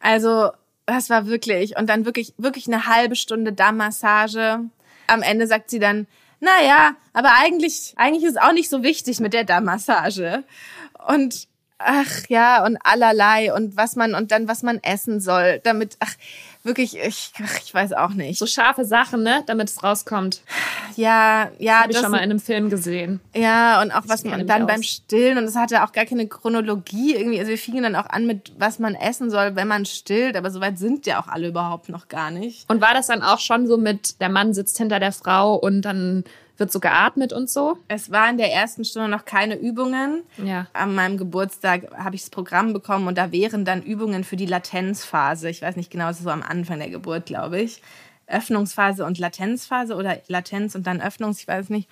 [0.00, 0.50] Also,
[0.84, 4.60] das war wirklich, und dann wirklich, wirklich eine halbe Stunde Dammmassage.
[5.06, 6.06] Am Ende sagt sie dann,
[6.44, 10.44] na ja, aber eigentlich, eigentlich ist auch nicht so wichtig mit der Dammmassage.
[11.08, 15.96] Und, ach ja, und allerlei und was man, und dann was man essen soll, damit,
[16.00, 16.14] ach,
[16.64, 17.32] wirklich, ich,
[17.64, 18.38] ich weiß auch nicht.
[18.38, 19.44] So scharfe Sachen, ne?
[19.46, 20.40] Damit es rauskommt.
[20.96, 23.20] Ja, ja, Habe ich schon mal in einem Film gesehen.
[23.34, 24.68] Ja, und auch was kenn man dann aus.
[24.68, 27.38] beim Stillen und es hatte auch gar keine Chronologie irgendwie.
[27.38, 30.50] Also wir fingen dann auch an mit, was man essen soll, wenn man stillt, aber
[30.50, 32.68] soweit sind ja auch alle überhaupt noch gar nicht.
[32.70, 35.82] Und war das dann auch schon so mit, der Mann sitzt hinter der Frau und
[35.82, 36.24] dann
[36.56, 37.78] Wird so geatmet und so?
[37.88, 40.22] Es war in der ersten Stunde noch keine Übungen.
[40.42, 40.68] Ja.
[40.72, 44.46] An meinem Geburtstag habe ich das Programm bekommen und da wären dann Übungen für die
[44.46, 45.50] Latenzphase.
[45.50, 47.82] Ich weiß nicht genau, es ist so am Anfang der Geburt, glaube ich.
[48.26, 51.88] Öffnungsphase und Latenzphase oder Latenz und dann Öffnungs, ich weiß nicht.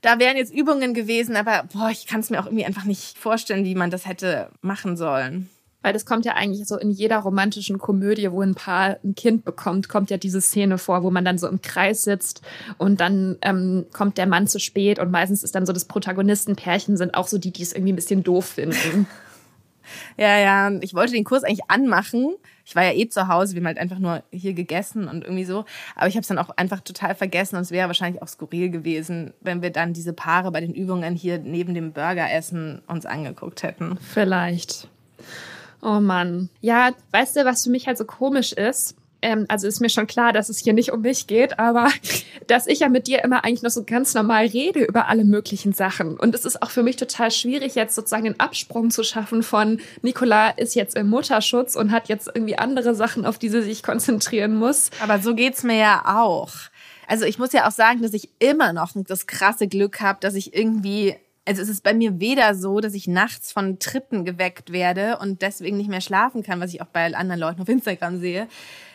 [0.00, 3.16] Da wären jetzt Übungen gewesen, aber boah, ich kann es mir auch irgendwie einfach nicht
[3.18, 5.48] vorstellen, wie man das hätte machen sollen.
[5.82, 9.44] Weil das kommt ja eigentlich so in jeder romantischen Komödie, wo ein Paar ein Kind
[9.44, 12.42] bekommt, kommt ja diese Szene vor, wo man dann so im Kreis sitzt
[12.78, 16.96] und dann ähm, kommt der Mann zu spät und meistens ist dann so das Protagonistenpärchen
[16.96, 19.06] sind auch so die, die es irgendwie ein bisschen doof finden.
[20.16, 22.34] Ja, ja, ich wollte den Kurs eigentlich anmachen.
[22.64, 25.44] Ich war ja eh zu Hause, wir haben halt einfach nur hier gegessen und irgendwie
[25.44, 25.64] so.
[25.96, 28.70] Aber ich habe es dann auch einfach total vergessen und es wäre wahrscheinlich auch skurril
[28.70, 33.62] gewesen, wenn wir dann diese Paare bei den Übungen hier neben dem Burgeressen uns angeguckt
[33.62, 33.98] hätten.
[34.00, 34.88] Vielleicht.
[35.82, 36.48] Oh Mann.
[36.60, 38.94] Ja, weißt du, was für mich halt so komisch ist?
[39.20, 41.88] Ähm, also ist mir schon klar, dass es hier nicht um mich geht, aber
[42.46, 45.72] dass ich ja mit dir immer eigentlich noch so ganz normal rede über alle möglichen
[45.72, 46.16] Sachen.
[46.16, 49.80] Und es ist auch für mich total schwierig, jetzt sozusagen den Absprung zu schaffen von
[50.02, 53.82] Nicola ist jetzt im Mutterschutz und hat jetzt irgendwie andere Sachen, auf die sie sich
[53.82, 54.90] konzentrieren muss.
[55.00, 56.52] Aber so geht's mir ja auch.
[57.08, 60.34] Also ich muss ja auch sagen, dass ich immer noch das krasse Glück habe, dass
[60.34, 64.72] ich irgendwie also es ist bei mir weder so, dass ich nachts von Tritten geweckt
[64.72, 68.20] werde und deswegen nicht mehr schlafen kann, was ich auch bei anderen Leuten auf Instagram
[68.20, 68.48] sehe.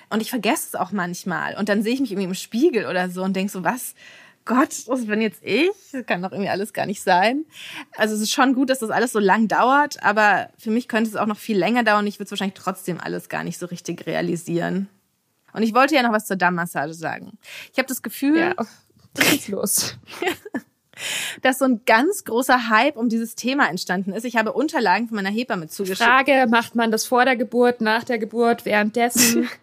[0.09, 1.55] Und ich vergesse es auch manchmal.
[1.57, 3.93] Und dann sehe ich mich irgendwie im Spiegel oder so und denke so, was?
[4.45, 5.69] Gott, was bin jetzt ich?
[5.91, 7.43] Das kann doch irgendwie alles gar nicht sein.
[7.97, 11.09] Also es ist schon gut, dass das alles so lang dauert, aber für mich könnte
[11.09, 12.07] es auch noch viel länger dauern.
[12.07, 14.87] Ich würde es wahrscheinlich trotzdem alles gar nicht so richtig realisieren.
[15.51, 17.37] Und ich wollte ja noch was zur Dammmassage sagen.
[17.73, 18.55] Ich habe das Gefühl, Ja,
[19.15, 19.97] geht's los.
[21.41, 24.25] dass so ein ganz großer Hype um dieses Thema entstanden ist.
[24.25, 26.03] Ich habe Unterlagen von meiner Hebamme zugeschickt.
[26.03, 29.49] Frage, macht man das vor der Geburt, nach der Geburt, währenddessen?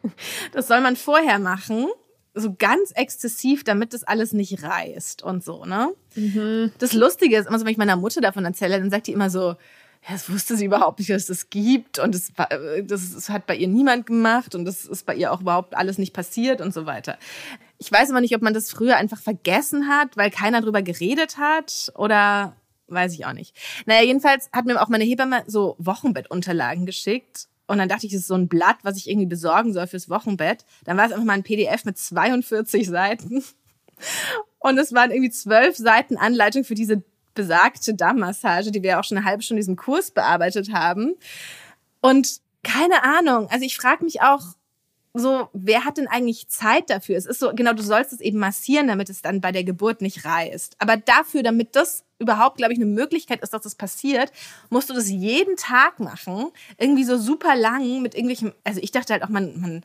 [0.53, 1.87] Das soll man vorher machen,
[2.35, 5.91] so ganz exzessiv, damit das alles nicht reißt und so, ne?
[6.79, 9.31] Das Lustige ist immer so, wenn ich meiner Mutter davon erzähle, dann sagt die immer
[9.31, 9.55] so,
[10.09, 12.49] das wusste sie überhaupt nicht, dass es das gibt und das, war-
[12.83, 15.99] das, das hat bei ihr niemand gemacht und das ist bei ihr auch überhaupt alles
[15.99, 17.19] nicht passiert und so weiter.
[17.79, 21.39] Ich weiß aber nicht, ob man das früher einfach vergessen hat, weil keiner drüber geredet
[21.39, 22.57] hat oder
[22.89, 23.57] weiß ich auch nicht.
[23.87, 28.21] Naja, jedenfalls hat mir auch meine Hebamme so Wochenbettunterlagen geschickt und dann dachte ich, das
[28.23, 30.67] ist so ein Blatt, was ich irgendwie besorgen soll fürs Wochenbett.
[30.85, 33.43] Dann war es einfach mal ein PDF mit 42 Seiten.
[34.59, 37.03] Und es waren irgendwie zwölf Seiten Anleitung für diese
[37.35, 41.15] besagte Dammmassage, die wir auch schon eine halbe Stunde in diesem Kurs bearbeitet haben.
[42.01, 44.43] Und keine Ahnung, also ich frage mich auch
[45.17, 47.17] so, wer hat denn eigentlich Zeit dafür?
[47.17, 50.03] Es ist so, genau, du sollst es eben massieren, damit es dann bei der Geburt
[50.03, 50.75] nicht reißt.
[50.81, 54.33] Aber dafür, damit das überhaupt, glaube ich, eine Möglichkeit ist, dass das passiert,
[54.71, 56.51] musst du das jeden Tag machen.
[56.79, 59.85] Irgendwie so super lang mit irgendwelchen, also ich dachte halt auch, man, man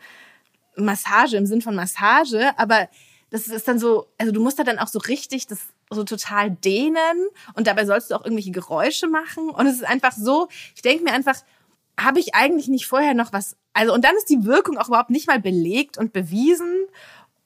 [0.76, 2.90] Massage im Sinn von Massage, aber
[3.30, 5.60] das ist dann so, also du musst da dann auch so richtig das
[5.90, 10.12] so total dehnen und dabei sollst du auch irgendwelche Geräusche machen und es ist einfach
[10.12, 11.36] so, ich denke mir einfach,
[12.00, 15.10] habe ich eigentlich nicht vorher noch was, also und dann ist die Wirkung auch überhaupt
[15.10, 16.86] nicht mal belegt und bewiesen.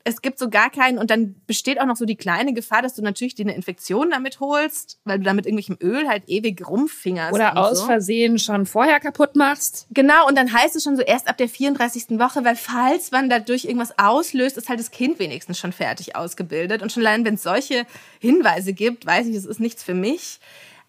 [0.06, 2.94] Es gibt so gar keinen und dann besteht auch noch so die kleine Gefahr, dass
[2.94, 6.68] du natürlich dir eine Infektion damit holst, weil du da mit irgendwelchem Öl halt ewig
[6.68, 7.34] rumfingerst.
[7.34, 7.86] Oder aus so.
[7.86, 9.88] Versehen schon vorher kaputt machst?
[9.92, 12.20] Genau, und dann heißt es schon so erst ab der 34.
[12.20, 16.82] Woche, weil falls man dadurch irgendwas auslöst, ist halt das Kind wenigstens schon fertig ausgebildet.
[16.82, 17.86] Und schon allein, wenn es solche
[18.20, 20.40] Hinweise gibt, weiß ich, das ist nichts für mich.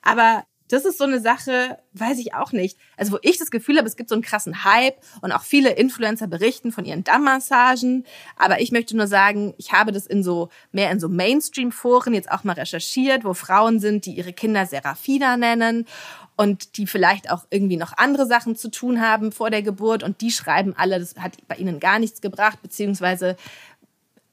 [0.03, 2.79] Aber das ist so eine Sache, weiß ich auch nicht.
[2.97, 5.71] Also wo ich das Gefühl habe, es gibt so einen krassen Hype und auch viele
[5.71, 8.05] Influencer berichten von ihren Dammmassagen.
[8.37, 12.31] Aber ich möchte nur sagen, ich habe das in so mehr in so Mainstream-Foren jetzt
[12.31, 15.87] auch mal recherchiert, wo Frauen sind, die ihre Kinder Serafina nennen
[16.37, 20.21] und die vielleicht auch irgendwie noch andere Sachen zu tun haben vor der Geburt und
[20.21, 23.37] die schreiben alle, das hat bei ihnen gar nichts gebracht, beziehungsweise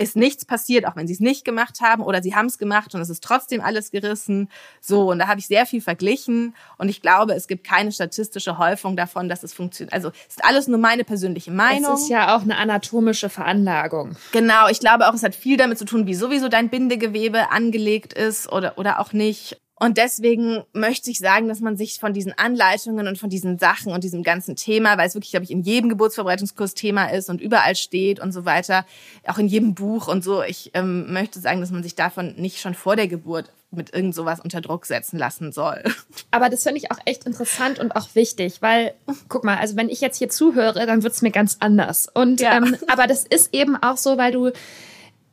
[0.01, 2.93] ist nichts passiert, auch wenn sie es nicht gemacht haben oder sie haben es gemacht
[2.95, 4.49] und es ist trotzdem alles gerissen.
[4.79, 8.57] So, und da habe ich sehr viel verglichen und ich glaube, es gibt keine statistische
[8.57, 9.93] Häufung davon, dass es funktioniert.
[9.93, 11.93] Also es ist alles nur meine persönliche Meinung.
[11.93, 14.15] Es ist ja auch eine anatomische Veranlagung.
[14.31, 18.13] Genau, ich glaube auch, es hat viel damit zu tun, wie sowieso dein Bindegewebe angelegt
[18.13, 19.59] ist oder, oder auch nicht.
[19.83, 23.91] Und deswegen möchte ich sagen, dass man sich von diesen Anleitungen und von diesen Sachen
[23.91, 27.41] und diesem ganzen Thema, weil es wirklich, glaube ich, in jedem Geburtsvorbereitungskurs Thema ist und
[27.41, 28.85] überall steht und so weiter,
[29.25, 32.59] auch in jedem Buch und so, ich ähm, möchte sagen, dass man sich davon nicht
[32.61, 35.83] schon vor der Geburt mit irgend sowas unter Druck setzen lassen soll.
[36.29, 38.93] Aber das finde ich auch echt interessant und auch wichtig, weil,
[39.29, 42.07] guck mal, also wenn ich jetzt hier zuhöre, dann wird's mir ganz anders.
[42.13, 42.57] Und Ja.
[42.57, 44.51] ähm, aber das ist eben auch so, weil du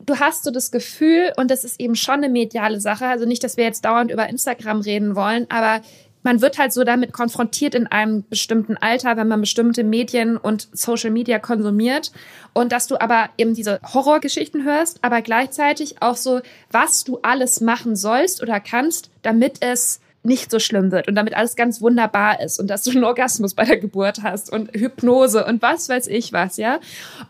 [0.09, 3.43] du hast so das Gefühl, und das ist eben schon eine mediale Sache, also nicht,
[3.43, 5.81] dass wir jetzt dauernd über Instagram reden wollen, aber
[6.23, 10.67] man wird halt so damit konfrontiert in einem bestimmten Alter, wenn man bestimmte Medien und
[10.73, 12.11] Social Media konsumiert.
[12.53, 16.41] Und dass du aber eben diese Horrorgeschichten hörst, aber gleichzeitig auch so,
[16.71, 21.33] was du alles machen sollst oder kannst, damit es nicht so schlimm wird und damit
[21.33, 25.45] alles ganz wunderbar ist und dass du einen Orgasmus bei der Geburt hast und Hypnose
[25.45, 26.79] und was weiß ich was, ja.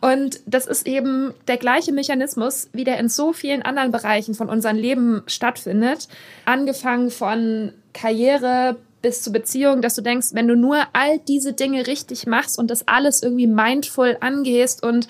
[0.01, 4.49] Und das ist eben der gleiche Mechanismus, wie der in so vielen anderen Bereichen von
[4.49, 6.07] unserem Leben stattfindet.
[6.45, 11.87] Angefangen von Karriere bis zur Beziehung, dass du denkst, wenn du nur all diese Dinge
[11.87, 15.07] richtig machst und das alles irgendwie mindful angehst und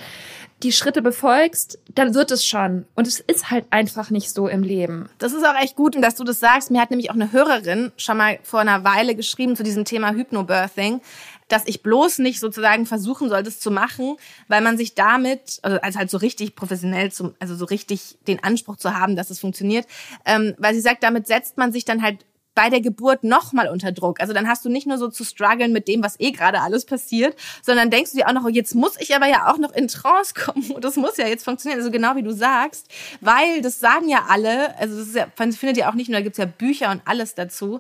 [0.63, 2.85] die Schritte befolgst, dann wird es schon.
[2.95, 5.09] Und es ist halt einfach nicht so im Leben.
[5.17, 6.69] Das ist auch echt gut, dass du das sagst.
[6.69, 10.11] Mir hat nämlich auch eine Hörerin schon mal vor einer Weile geschrieben zu diesem Thema
[10.11, 11.01] Hypnobirthing,
[11.47, 14.17] dass ich bloß nicht sozusagen versuchen soll, das zu machen,
[14.47, 18.43] weil man sich damit, also als halt so richtig professionell, zum, also so richtig den
[18.43, 19.87] Anspruch zu haben, dass es funktioniert,
[20.25, 22.25] ähm, weil sie sagt, damit setzt man sich dann halt
[22.59, 24.19] bei der Geburt nochmal unter Druck.
[24.19, 26.83] Also dann hast du nicht nur so zu strugglen mit dem, was eh gerade alles
[26.83, 29.71] passiert, sondern denkst du dir auch noch, oh, jetzt muss ich aber ja auch noch
[29.71, 32.89] in Trance kommen das muss ja jetzt funktionieren, also genau wie du sagst,
[33.21, 36.37] weil das sagen ja alle, also das ja, findet ihr auch nicht nur, da gibt's
[36.37, 37.79] ja Bücher und alles dazu,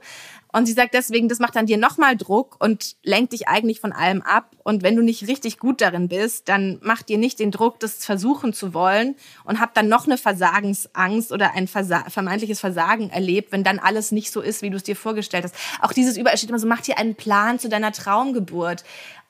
[0.51, 3.91] und sie sagt deswegen, das macht dann dir nochmal Druck und lenkt dich eigentlich von
[3.91, 4.55] allem ab.
[4.63, 8.03] Und wenn du nicht richtig gut darin bist, dann mach dir nicht den Druck, das
[8.03, 13.51] versuchen zu wollen und hab dann noch eine Versagensangst oder ein Versa vermeintliches Versagen erlebt,
[13.51, 15.55] wenn dann alles nicht so ist, wie du es dir vorgestellt hast.
[15.81, 18.83] Auch dieses überall steht immer so, mach dir einen Plan zu deiner Traumgeburt.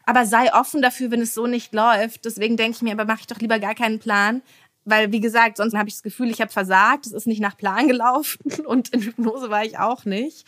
[0.05, 2.25] Aber sei offen dafür, wenn es so nicht läuft.
[2.25, 4.41] Deswegen denke ich mir, aber mache ich doch lieber gar keinen Plan,
[4.89, 7.57] weil, wie gesagt, sonst habe ich das Gefühl, ich habe versagt, es ist nicht nach
[7.57, 10.45] Plan gelaufen und in Hypnose war ich auch nicht.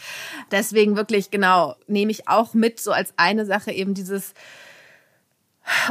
[0.51, 4.34] Deswegen wirklich, genau, nehme ich auch mit, so als eine Sache eben dieses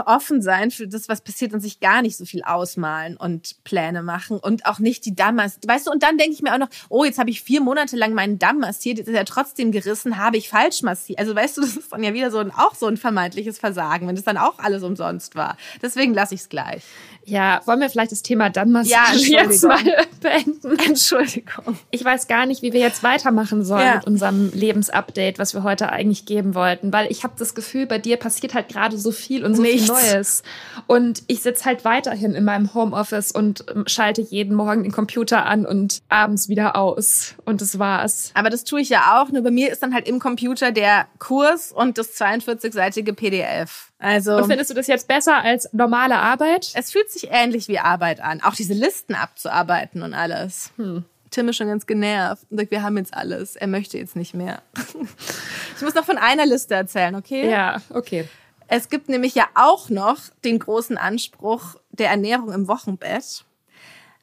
[0.05, 4.03] offen sein für das, was passiert und sich gar nicht so viel ausmalen und Pläne
[4.03, 6.69] machen und auch nicht die Damm Weißt du, und dann denke ich mir auch noch,
[6.89, 10.19] oh, jetzt habe ich vier Monate lang meinen Damm massiert, jetzt ist er trotzdem gerissen,
[10.19, 11.19] habe ich falsch massiert.
[11.19, 14.09] Also weißt du, das ist dann ja wieder so ein, auch so ein vermeintliches Versagen,
[14.09, 15.57] wenn es dann auch alles umsonst war.
[15.81, 16.83] Deswegen lasse ich es gleich.
[17.31, 19.79] Ja, wollen wir vielleicht das Thema dann mal ja, jetzt mal
[20.21, 20.77] beenden?
[20.85, 21.79] Entschuldigung.
[21.93, 23.95] Ich weiß gar nicht, wie wir jetzt weitermachen sollen ja.
[23.97, 27.99] mit unserem Lebensupdate, was wir heute eigentlich geben wollten, weil ich habe das Gefühl, bei
[27.99, 29.85] dir passiert halt gerade so viel und so Nichts.
[29.85, 30.43] viel Neues.
[30.89, 35.47] Und ich sitze halt weiterhin in meinem Homeoffice und ähm, schalte jeden Morgen den Computer
[35.47, 37.37] an und abends wieder aus.
[37.45, 38.33] Und das war's.
[38.35, 39.31] Aber das tue ich ja auch.
[39.31, 43.90] Nur bei mir ist dann halt im Computer der Kurs und das 42-seitige PDF.
[44.01, 44.37] Also.
[44.37, 46.73] Und findest du das jetzt besser als normale Arbeit?
[46.75, 48.43] Es fühlt sich ähnlich wie Arbeit an.
[48.43, 50.73] Auch diese Listen abzuarbeiten und alles.
[50.77, 51.05] Hm.
[51.31, 53.55] Tim ist schon ganz genervt und sagt, wir haben jetzt alles.
[53.57, 54.63] Er möchte jetzt nicht mehr.
[55.77, 57.49] ich muss noch von einer Liste erzählen, okay?
[57.49, 58.27] Ja, okay.
[58.67, 63.45] Es gibt nämlich ja auch noch den großen Anspruch der Ernährung im Wochenbett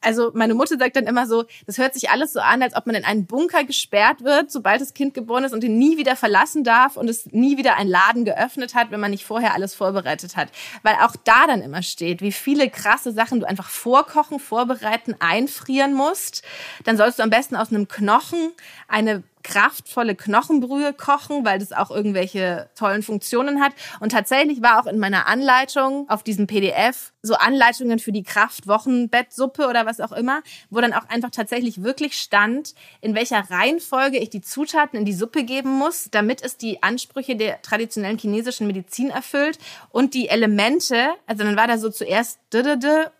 [0.00, 2.86] also meine Mutter sagt dann immer so, das hört sich alles so an, als ob
[2.86, 6.16] man in einen Bunker gesperrt wird, sobald das Kind geboren ist und ihn nie wieder
[6.16, 9.74] verlassen darf und es nie wieder ein Laden geöffnet hat, wenn man nicht vorher alles
[9.74, 10.48] vorbereitet hat.
[10.82, 15.94] Weil auch da dann immer steht, wie viele krasse Sachen du einfach vorkochen, vorbereiten, einfrieren
[15.94, 16.42] musst.
[16.84, 18.52] Dann sollst du am besten aus einem Knochen
[18.86, 23.72] eine kraftvolle Knochenbrühe kochen, weil das auch irgendwelche tollen Funktionen hat.
[23.98, 29.66] Und tatsächlich war auch in meiner Anleitung auf diesem PDF so Anleitungen für die Kraftwochenbettsuppe
[29.66, 34.30] oder was auch immer, wo dann auch einfach tatsächlich wirklich stand, in welcher Reihenfolge ich
[34.30, 39.10] die Zutaten in die Suppe geben muss, damit es die Ansprüche der traditionellen chinesischen Medizin
[39.10, 39.58] erfüllt
[39.90, 42.38] und die Elemente, also dann war da so zuerst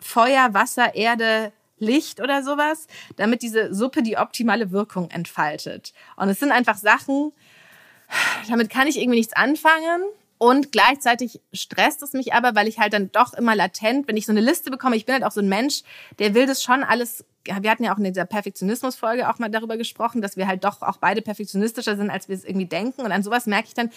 [0.01, 2.87] Feuer, Wasser, Erde, Licht oder sowas,
[3.17, 5.93] damit diese Suppe die optimale Wirkung entfaltet.
[6.17, 7.33] Und es sind einfach Sachen,
[8.49, 10.03] damit kann ich irgendwie nichts anfangen.
[10.41, 14.25] Und gleichzeitig stresst es mich aber, weil ich halt dann doch immer latent, wenn ich
[14.25, 15.83] so eine Liste bekomme, ich bin halt auch so ein Mensch,
[16.21, 17.25] der will das schon alles
[17.61, 20.83] wir hatten ja auch in dieser Perfektionismus-Folge auch mal darüber gesprochen, dass wir halt doch
[20.83, 23.03] auch beide perfektionistischer sind, als wir es irgendwie denken.
[23.03, 23.91] Und an sowas merke ich dann,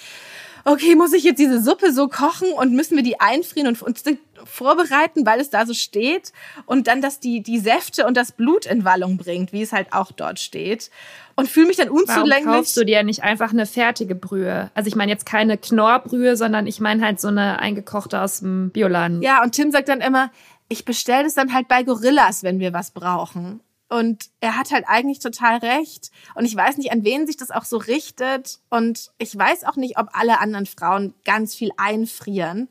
[0.66, 4.04] okay, muss ich jetzt diese Suppe so kochen und müssen wir die einfrieren und uns
[4.46, 6.34] vorbereiten, weil es da so steht
[6.66, 9.94] und dann, dass die, die Säfte und das Blut in Wallung bringt, wie es halt
[9.94, 10.92] auch dort steht
[11.36, 12.46] und fühle mich dann unzulänglich.
[12.46, 14.72] Warum kaufst du dir nicht einfach eine fertige Brühe?
[14.74, 18.72] Also ich meine jetzt keine Knorrbrühe, sondern ich meine halt so eine eingekochte aus dem
[18.72, 19.22] Bioladen.
[19.22, 20.32] Ja, und Tim sagt dann immer,
[20.70, 23.62] ich bestelle das dann halt bei Gorillas, wenn wir was brauchen.
[23.90, 26.12] Und er hat halt eigentlich total recht.
[26.34, 28.60] Und ich weiß nicht, an wen sich das auch so richtet.
[28.70, 32.70] Und ich weiß auch nicht, ob alle anderen Frauen ganz viel einfrieren.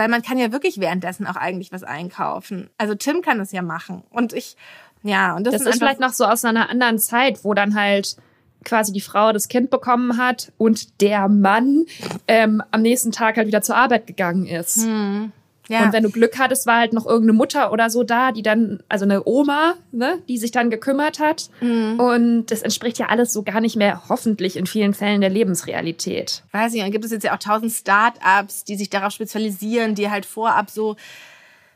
[0.00, 2.70] Weil man kann ja wirklich währenddessen auch eigentlich was einkaufen.
[2.78, 4.02] Also Tim kann das ja machen.
[4.08, 4.56] Und ich,
[5.02, 8.16] ja, und das, das ist vielleicht noch so aus einer anderen Zeit, wo dann halt
[8.64, 11.84] quasi die Frau das Kind bekommen hat und der Mann
[12.28, 14.86] ähm, am nächsten Tag halt wieder zur Arbeit gegangen ist.
[14.86, 15.32] Hm.
[15.70, 15.84] Ja.
[15.84, 18.82] Und wenn du Glück hattest, war halt noch irgendeine Mutter oder so da, die dann,
[18.88, 21.48] also eine Oma, ne, die sich dann gekümmert hat.
[21.60, 22.00] Mhm.
[22.00, 26.42] Und das entspricht ja alles so gar nicht mehr, hoffentlich in vielen Fällen der Lebensrealität.
[26.50, 30.10] weiß ich, dann gibt es jetzt ja auch tausend Start-ups, die sich darauf spezialisieren, die
[30.10, 30.96] halt vorab so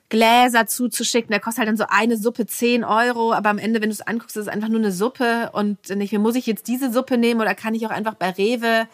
[0.08, 1.30] Gläser zuzuschicken.
[1.30, 4.04] Da kostet halt dann so eine Suppe 10 Euro, aber am Ende, wenn du es
[4.04, 7.16] anguckst, ist es einfach nur eine Suppe und nicht mehr, muss ich jetzt diese Suppe
[7.16, 8.88] nehmen oder kann ich auch einfach bei Rewe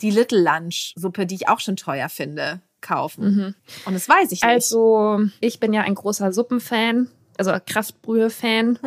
[0.00, 3.54] die Little Lunch Suppe, die ich auch schon teuer finde, kaufen?
[3.86, 4.44] Und das weiß ich nicht.
[4.44, 8.78] Also, ich bin ja ein großer Suppenfan, also Kraftbrühe-Fan.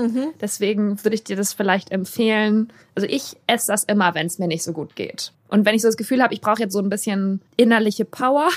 [0.42, 2.72] Deswegen würde ich dir das vielleicht empfehlen.
[2.96, 5.32] Also, ich esse das immer, wenn es mir nicht so gut geht.
[5.50, 8.50] Und wenn ich so das Gefühl habe, ich brauche jetzt so ein bisschen innerliche Power,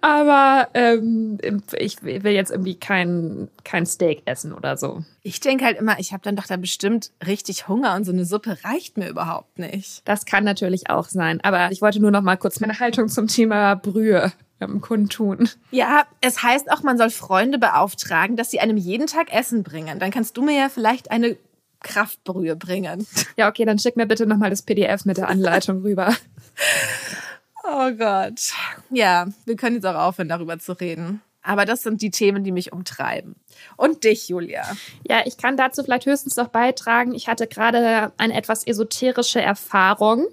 [0.00, 1.38] aber ähm,
[1.78, 5.04] ich will jetzt irgendwie kein, kein Steak essen oder so.
[5.22, 8.24] Ich denke halt immer, ich habe dann doch da bestimmt richtig Hunger und so eine
[8.24, 10.02] Suppe reicht mir überhaupt nicht.
[10.04, 11.40] Das kann natürlich auch sein.
[11.42, 15.48] Aber ich wollte nur noch mal kurz meine Haltung zum Thema Brühe ähm, kundtun.
[15.70, 19.98] Ja, es heißt auch, man soll Freunde beauftragen, dass sie einem jeden Tag Essen bringen.
[19.98, 21.36] Dann kannst du mir ja vielleicht eine
[21.80, 23.06] Kraftbrühe bringen.
[23.36, 26.14] Ja, okay, dann schick mir bitte noch mal das PDF mit der Anleitung rüber.
[27.68, 28.52] Oh Gott.
[28.90, 31.20] Ja, wir können jetzt auch aufhören, darüber zu reden.
[31.46, 33.36] Aber das sind die Themen, die mich umtreiben.
[33.76, 34.64] Und dich, Julia.
[35.08, 37.14] Ja, ich kann dazu vielleicht höchstens noch beitragen.
[37.14, 40.26] Ich hatte gerade eine etwas esoterische Erfahrung.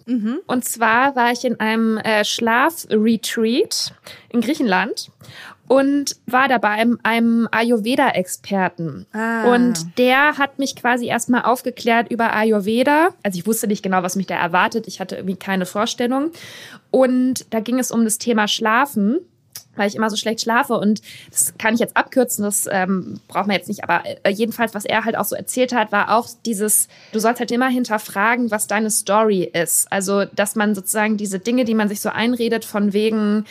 [0.48, 3.94] Und zwar war ich in einem äh, Schlafretreat
[4.30, 5.12] in Griechenland
[5.68, 9.06] und war da bei einem, einem Ayurveda-Experten.
[9.14, 9.54] Ah.
[9.54, 13.10] Und der hat mich quasi erstmal aufgeklärt über Ayurveda.
[13.24, 14.88] Also ich wusste nicht genau, was mich da erwartet.
[14.88, 16.32] Ich hatte irgendwie keine Vorstellung.
[16.94, 19.20] Und da ging es um das Thema Schlafen
[19.76, 21.02] weil ich immer so schlecht schlafe und
[21.32, 24.86] das kann ich jetzt abkürzen, das ähm, braucht man jetzt nicht, aber äh, jedenfalls, was
[24.86, 28.68] er halt auch so erzählt hat, war auch dieses, du sollst halt immer hinterfragen, was
[28.68, 29.92] deine Story ist.
[29.92, 33.46] Also, dass man sozusagen diese Dinge, die man sich so einredet, von wegen,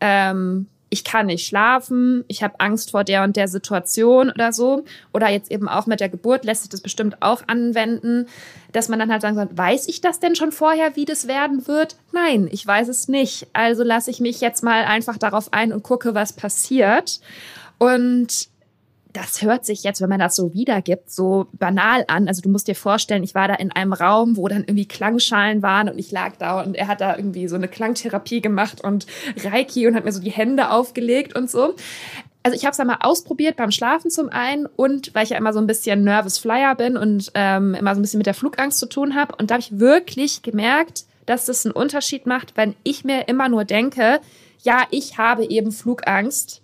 [0.00, 4.84] ähm, ich kann nicht schlafen, ich habe Angst vor der und der Situation oder so.
[5.14, 8.26] Oder jetzt eben auch mit der Geburt lässt sich das bestimmt auch anwenden,
[8.72, 11.66] dass man dann halt sagen soll, weiß ich das denn schon vorher, wie das werden
[11.66, 11.96] wird?
[12.12, 13.46] Nein, ich weiß es nicht.
[13.54, 17.20] Also lasse ich mich jetzt mal einfach darauf ein und gucke, was passiert.
[17.78, 18.48] Und
[19.12, 22.28] das hört sich jetzt, wenn man das so wiedergibt, so banal an.
[22.28, 25.62] Also du musst dir vorstellen, ich war da in einem Raum, wo dann irgendwie Klangschalen
[25.62, 29.06] waren und ich lag da und er hat da irgendwie so eine Klangtherapie gemacht und
[29.44, 31.74] Reiki und hat mir so die Hände aufgelegt und so.
[32.42, 35.52] Also ich habe es einmal ausprobiert beim Schlafen zum einen und weil ich ja immer
[35.52, 38.78] so ein bisschen nervous Flyer bin und ähm, immer so ein bisschen mit der Flugangst
[38.78, 39.36] zu tun habe.
[39.36, 43.48] Und da habe ich wirklich gemerkt, dass das einen Unterschied macht, wenn ich mir immer
[43.48, 44.20] nur denke,
[44.62, 46.61] ja, ich habe eben Flugangst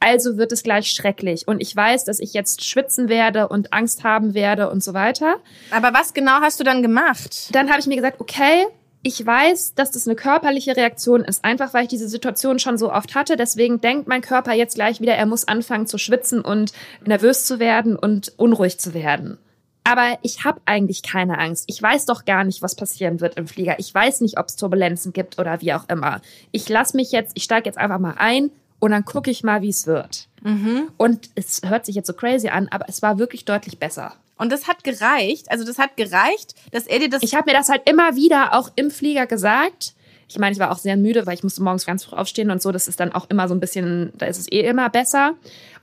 [0.00, 1.46] also wird es gleich schrecklich.
[1.46, 5.36] Und ich weiß, dass ich jetzt schwitzen werde und Angst haben werde und so weiter.
[5.70, 7.54] Aber was genau hast du dann gemacht?
[7.54, 8.66] Dann habe ich mir gesagt, okay,
[9.02, 12.92] ich weiß, dass das eine körperliche Reaktion ist, einfach weil ich diese Situation schon so
[12.92, 13.36] oft hatte.
[13.36, 16.72] Deswegen denkt mein Körper jetzt gleich wieder, er muss anfangen zu schwitzen und
[17.04, 19.38] nervös zu werden und unruhig zu werden.
[19.84, 21.64] Aber ich habe eigentlich keine Angst.
[21.66, 23.78] Ich weiß doch gar nicht, was passieren wird im Flieger.
[23.78, 26.20] Ich weiß nicht, ob es Turbulenzen gibt oder wie auch immer.
[26.52, 29.62] Ich lasse mich jetzt, ich steige jetzt einfach mal ein und dann gucke ich mal,
[29.62, 30.26] wie es wird.
[30.96, 34.14] Und es hört sich jetzt so crazy an, aber es war wirklich deutlich besser.
[34.36, 35.50] Und das hat gereicht.
[35.50, 37.22] Also das hat gereicht, dass er dir das.
[37.22, 39.94] Ich habe mir das halt immer wieder auch im Flieger gesagt.
[40.28, 42.62] Ich meine, ich war auch sehr müde, weil ich musste morgens ganz früh aufstehen und
[42.62, 42.72] so.
[42.72, 45.34] Das ist dann auch immer so ein bisschen, da ist es eh immer besser.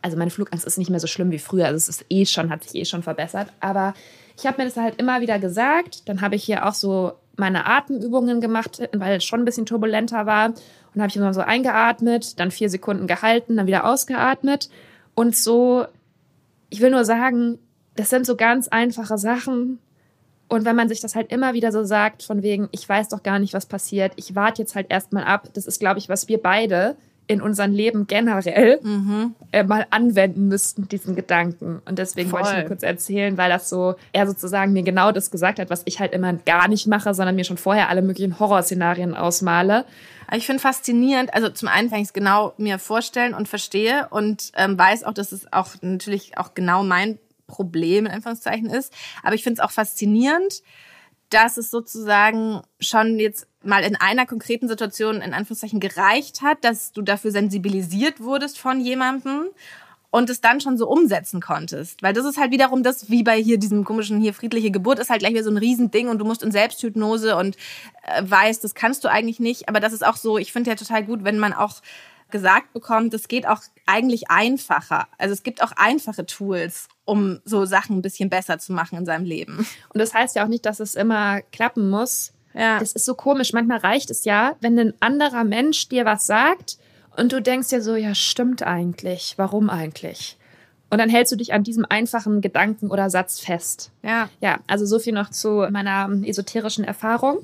[0.01, 1.65] Also meine Flugangst ist nicht mehr so schlimm wie früher.
[1.65, 3.53] Also es ist eh schon, hat sich eh schon verbessert.
[3.59, 3.93] Aber
[4.37, 6.07] ich habe mir das halt immer wieder gesagt.
[6.09, 10.25] Dann habe ich hier auch so meine Atemübungen gemacht, weil es schon ein bisschen turbulenter
[10.25, 10.53] war.
[10.97, 14.67] Und habe ich immer so eingeatmet, dann vier Sekunden gehalten, dann wieder ausgeatmet.
[15.13, 15.85] Und so,
[16.71, 17.59] ich will nur sagen,
[17.95, 19.77] das sind so ganz einfache Sachen.
[20.47, 23.21] Und wenn man sich das halt immer wieder so sagt, von wegen, ich weiß doch
[23.21, 26.27] gar nicht, was passiert, ich warte jetzt halt erstmal ab, das ist, glaube ich, was
[26.27, 26.95] wir beide
[27.27, 28.79] in unserem Leben generell
[29.51, 31.81] äh, mal anwenden müssten, diesen Gedanken.
[31.85, 32.59] Und deswegen wollte ich Voll.
[32.61, 35.99] nur kurz erzählen, weil das so, er sozusagen mir genau das gesagt hat, was ich
[35.99, 39.85] halt immer gar nicht mache, sondern mir schon vorher alle möglichen Horrorszenarien ausmale.
[40.33, 44.51] Ich finde faszinierend, also zum einen kann ich es genau mir vorstellen und verstehe und
[44.55, 48.93] ähm, weiß auch, dass es auch natürlich auch genau mein Problem in Anführungszeichen ist.
[49.23, 50.61] Aber ich finde es auch faszinierend,
[51.29, 56.91] dass es sozusagen schon jetzt mal in einer konkreten Situation in Anführungszeichen gereicht hat, dass
[56.91, 59.47] du dafür sensibilisiert wurdest von jemandem
[60.17, 62.01] und es dann schon so umsetzen konntest.
[62.01, 65.11] Weil das ist halt wiederum das, wie bei hier diesem komischen hier friedliche Geburt, ist
[65.11, 67.55] halt gleich wieder so ein Riesending und du musst in Selbsthypnose und
[68.01, 69.69] äh, weißt, das kannst du eigentlich nicht.
[69.69, 71.83] Aber das ist auch so, ich finde ja total gut, wenn man auch
[72.31, 75.07] gesagt bekommt, das geht auch eigentlich einfacher.
[75.19, 79.05] Also es gibt auch einfache Tools, um so Sachen ein bisschen besser zu machen in
[79.05, 79.67] seinem Leben.
[79.93, 82.33] Und das heißt ja auch nicht, dass es immer klappen muss.
[82.55, 82.79] Ja.
[82.79, 83.53] Das ist so komisch.
[83.53, 86.79] Manchmal reicht es ja, wenn ein anderer Mensch dir was sagt
[87.17, 89.33] Und du denkst dir so, ja, stimmt eigentlich.
[89.37, 90.37] Warum eigentlich?
[90.89, 93.91] Und dann hältst du dich an diesem einfachen Gedanken oder Satz fest.
[94.03, 94.29] Ja.
[94.39, 97.39] Ja, also so viel noch zu meiner esoterischen Erfahrung.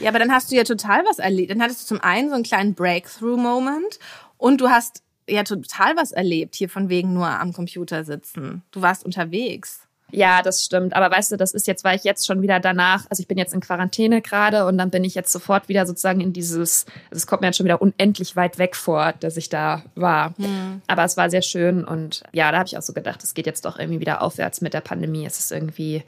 [0.00, 1.50] Ja, aber dann hast du ja total was erlebt.
[1.50, 3.98] Dann hattest du zum einen so einen kleinen Breakthrough-Moment
[4.36, 8.62] und du hast ja total was erlebt, hier von wegen nur am Computer sitzen.
[8.70, 9.85] Du warst unterwegs.
[10.12, 10.94] Ja, das stimmt.
[10.94, 13.38] Aber weißt du, das ist jetzt, weil ich jetzt schon wieder danach, also ich bin
[13.38, 17.16] jetzt in Quarantäne gerade und dann bin ich jetzt sofort wieder sozusagen in dieses, also
[17.16, 20.34] es kommt mir jetzt schon wieder unendlich weit weg vor, dass ich da war.
[20.38, 20.82] Mhm.
[20.86, 23.46] Aber es war sehr schön und ja, da habe ich auch so gedacht, es geht
[23.46, 25.26] jetzt doch irgendwie wieder aufwärts mit der Pandemie.
[25.26, 26.04] Es ist irgendwie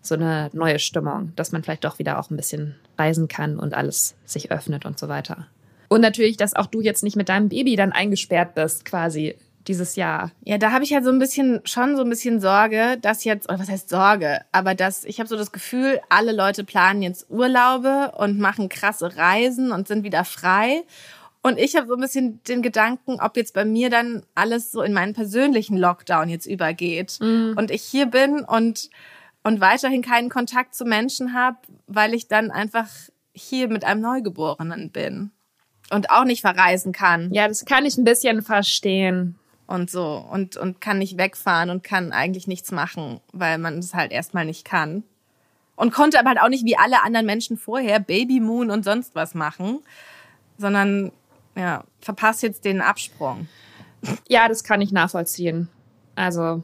[0.00, 3.74] so eine neue Stimmung, dass man vielleicht doch wieder auch ein bisschen reisen kann und
[3.74, 5.46] alles sich öffnet und so weiter.
[5.88, 9.36] Und natürlich, dass auch du jetzt nicht mit deinem Baby dann eingesperrt bist, quasi
[9.68, 10.32] dieses Jahr.
[10.44, 13.48] Ja, da habe ich halt so ein bisschen schon so ein bisschen Sorge, dass jetzt
[13.48, 17.30] oder was heißt Sorge, aber dass ich habe so das Gefühl, alle Leute planen jetzt
[17.30, 20.82] Urlaube und machen krasse Reisen und sind wieder frei.
[21.42, 24.82] Und ich habe so ein bisschen den Gedanken, ob jetzt bei mir dann alles so
[24.82, 27.54] in meinen persönlichen Lockdown jetzt übergeht mhm.
[27.56, 28.90] und ich hier bin und
[29.44, 31.56] und weiterhin keinen Kontakt zu Menschen habe,
[31.88, 32.86] weil ich dann einfach
[33.32, 35.32] hier mit einem Neugeborenen bin
[35.90, 37.32] und auch nicht verreisen kann.
[37.32, 39.36] Ja, das kann ich ein bisschen verstehen
[39.72, 43.94] und so und, und kann nicht wegfahren und kann eigentlich nichts machen, weil man es
[43.94, 45.02] halt erstmal nicht kann.
[45.74, 49.14] Und konnte aber halt auch nicht wie alle anderen Menschen vorher Baby Moon und sonst
[49.14, 49.80] was machen,
[50.58, 51.10] sondern
[51.56, 53.48] ja, verpasst jetzt den Absprung.
[54.28, 55.68] Ja, das kann ich nachvollziehen.
[56.14, 56.62] Also,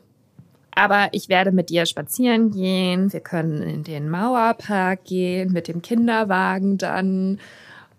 [0.74, 3.12] aber ich werde mit dir spazieren gehen.
[3.12, 7.40] Wir können in den Mauerpark gehen, mit dem Kinderwagen dann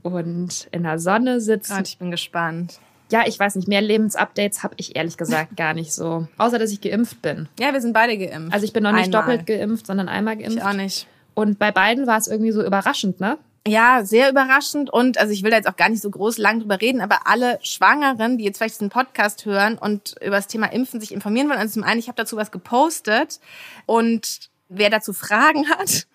[0.04, 1.78] und in der Sonne sitzen.
[1.78, 2.80] Gott, ich bin gespannt.
[3.12, 6.28] Ja, ich weiß nicht, mehr Lebensupdates habe ich ehrlich gesagt gar nicht so.
[6.38, 7.50] Außer, dass ich geimpft bin.
[7.60, 8.54] Ja, wir sind beide geimpft.
[8.54, 9.22] Also ich bin noch nicht einmal.
[9.22, 10.58] doppelt geimpft, sondern einmal geimpft.
[10.58, 11.08] Ich auch nicht.
[11.34, 13.38] Und bei beiden war es irgendwie so überraschend, ne?
[13.68, 14.90] Ja, sehr überraschend.
[14.90, 17.28] Und also ich will da jetzt auch gar nicht so groß lang drüber reden, aber
[17.28, 21.50] alle Schwangeren, die jetzt vielleicht diesen Podcast hören und über das Thema Impfen sich informieren
[21.50, 23.40] wollen, also zum einen, ich habe dazu was gepostet
[23.86, 26.08] und wer dazu Fragen hat,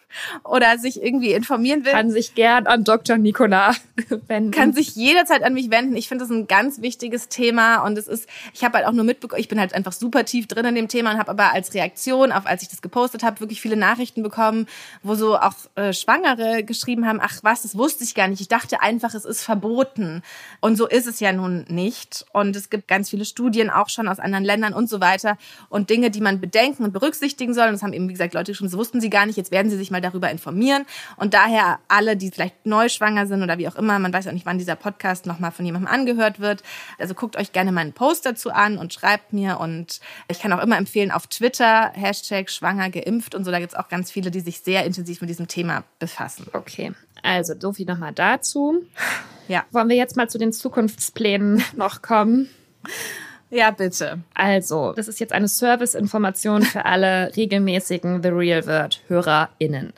[0.43, 3.17] oder sich irgendwie informieren will, kann sich gern an Dr.
[3.17, 3.75] Nicola
[4.29, 4.51] wenden.
[4.51, 5.97] Kann sich jederzeit an mich wenden.
[5.97, 9.05] Ich finde das ein ganz wichtiges Thema und es ist, ich habe halt auch nur
[9.05, 11.75] mitbekommen, ich bin halt einfach super tief drin in dem Thema und habe aber als
[11.75, 14.67] Reaktion auf, als ich das gepostet habe, wirklich viele Nachrichten bekommen,
[15.03, 18.41] wo so auch äh, Schwangere geschrieben haben, ach was, das wusste ich gar nicht.
[18.41, 20.23] Ich dachte einfach, es ist verboten.
[20.61, 22.25] Und so ist es ja nun nicht.
[22.33, 25.37] Und es gibt ganz viele Studien auch schon aus anderen Ländern und so weiter
[25.69, 27.67] und Dinge, die man bedenken und berücksichtigen soll.
[27.67, 29.37] Und das haben eben, wie gesagt, Leute schon, das wussten sie gar nicht.
[29.37, 30.87] Jetzt werden sie sich mal darüber informieren.
[31.17, 34.33] Und daher alle, die vielleicht neu schwanger sind oder wie auch immer, man weiß auch
[34.33, 36.63] nicht, wann dieser Podcast nochmal von jemandem angehört wird.
[36.99, 39.59] Also guckt euch gerne meinen Post dazu an und schreibt mir.
[39.61, 43.73] Und ich kann auch immer empfehlen, auf Twitter, Hashtag schwanger geimpft und so, da gibt
[43.73, 46.47] es auch ganz viele, die sich sehr intensiv mit diesem Thema befassen.
[46.53, 46.93] Okay.
[47.23, 48.85] Also, so viel nochmal dazu.
[49.49, 49.65] Ja.
[49.71, 52.51] Wollen wir jetzt mal zu den Zukunftsplänen noch kommen?
[53.55, 54.19] Ja, bitte.
[54.35, 59.93] Also, das ist jetzt eine Service-Information für alle regelmäßigen The Real Word-HörerInnen.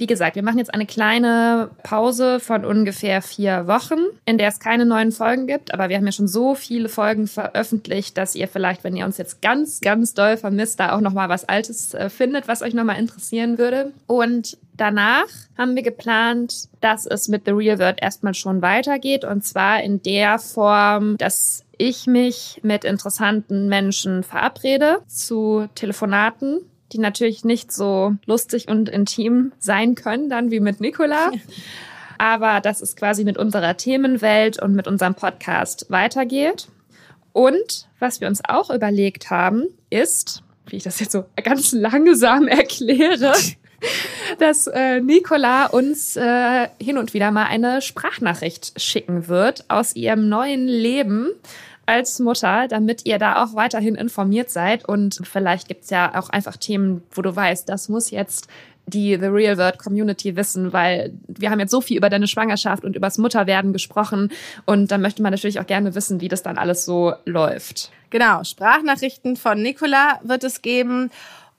[0.00, 4.58] Wie gesagt, wir machen jetzt eine kleine Pause von ungefähr vier Wochen, in der es
[4.58, 5.74] keine neuen Folgen gibt.
[5.74, 9.18] Aber wir haben ja schon so viele Folgen veröffentlicht, dass ihr vielleicht, wenn ihr uns
[9.18, 12.72] jetzt ganz, ganz doll vermisst, da auch noch mal was Altes äh, findet, was euch
[12.72, 13.92] noch mal interessieren würde.
[14.06, 15.26] Und danach
[15.58, 19.26] haben wir geplant, dass es mit The Real World erstmal schon weitergeht.
[19.26, 26.60] Und zwar in der Form, dass ich mich mit interessanten Menschen verabrede zu Telefonaten,
[26.92, 31.30] die natürlich nicht so lustig und intim sein können, dann wie mit Nicola.
[32.18, 36.68] Aber dass es quasi mit unserer Themenwelt und mit unserem Podcast weitergeht.
[37.32, 42.46] Und was wir uns auch überlegt haben, ist, wie ich das jetzt so ganz langsam
[42.48, 43.32] erkläre,
[44.38, 50.28] dass äh, Nicola uns äh, hin und wieder mal eine Sprachnachricht schicken wird aus ihrem
[50.28, 51.30] neuen Leben
[51.90, 54.88] als Mutter, damit ihr da auch weiterhin informiert seid.
[54.88, 58.48] Und vielleicht gibt's ja auch einfach Themen, wo du weißt, das muss jetzt
[58.86, 62.84] die The Real World Community wissen, weil wir haben jetzt so viel über deine Schwangerschaft
[62.84, 64.30] und übers Mutterwerden gesprochen
[64.66, 67.90] und da möchte man natürlich auch gerne wissen, wie das dann alles so läuft.
[68.10, 71.10] Genau, Sprachnachrichten von Nicola wird es geben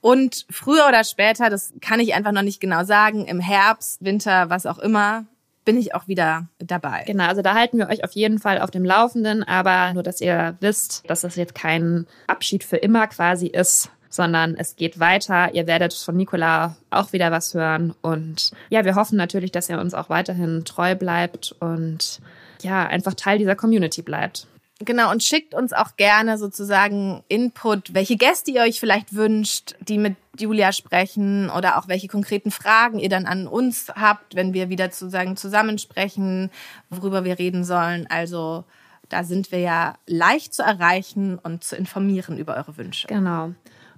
[0.02, 4.50] und früher oder später, das kann ich einfach noch nicht genau sagen, im Herbst, Winter,
[4.50, 5.26] was auch immer,
[5.66, 7.04] bin ich auch wieder dabei.
[7.06, 10.22] Genau, also da halten wir euch auf jeden Fall auf dem Laufenden, aber nur, dass
[10.22, 15.54] ihr wisst, dass das jetzt kein Abschied für immer quasi ist, sondern es geht weiter.
[15.54, 19.80] Ihr werdet von Nicola auch wieder was hören und ja, wir hoffen natürlich, dass ihr
[19.80, 22.20] uns auch weiterhin treu bleibt und
[22.62, 24.48] ja, einfach Teil dieser Community bleibt.
[24.84, 29.98] Genau, und schickt uns auch gerne sozusagen Input, welche Gäste ihr euch vielleicht wünscht, die
[29.98, 34.70] mit Julia sprechen oder auch welche konkreten Fragen ihr dann an uns habt, wenn wir
[34.70, 36.50] wieder sozusagen zusammensprechen,
[36.90, 38.08] worüber wir reden sollen.
[38.10, 38.64] Also
[39.12, 43.08] Da sind wir ja leicht zu erreichen und zu informieren über eure Wünsche.
[43.08, 43.54] Genau.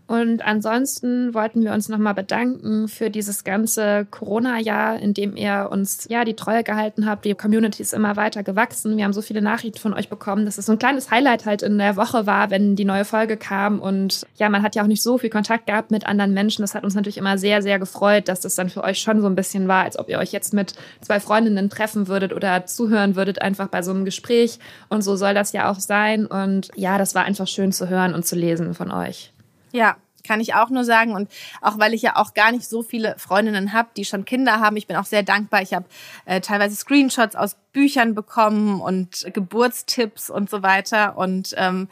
[0.05, 6.07] Und ansonsten wollten wir uns nochmal bedanken für dieses ganze Corona-Jahr, in dem ihr uns
[6.09, 7.23] ja die Treue gehalten habt.
[7.23, 8.97] Die Community ist immer weiter gewachsen.
[8.97, 11.61] Wir haben so viele Nachrichten von euch bekommen, dass es so ein kleines Highlight halt
[11.61, 13.79] in der Woche war, wenn die neue Folge kam.
[13.79, 16.63] Und ja, man hat ja auch nicht so viel Kontakt gehabt mit anderen Menschen.
[16.63, 19.27] Das hat uns natürlich immer sehr, sehr gefreut, dass das dann für euch schon so
[19.27, 23.15] ein bisschen war, als ob ihr euch jetzt mit zwei Freundinnen treffen würdet oder zuhören
[23.15, 24.59] würdet, einfach bei so einem Gespräch.
[24.89, 26.25] Und so soll das ja auch sein.
[26.25, 29.32] Und ja, das war einfach schön zu hören und zu lesen von euch.
[29.73, 31.13] Ja, kann ich auch nur sagen.
[31.13, 31.29] Und
[31.61, 34.77] auch weil ich ja auch gar nicht so viele Freundinnen habe, die schon Kinder haben.
[34.77, 35.61] Ich bin auch sehr dankbar.
[35.61, 35.85] Ich habe
[36.25, 41.17] äh, teilweise Screenshots aus Büchern bekommen und Geburtstipps und so weiter.
[41.17, 41.89] Und ähm,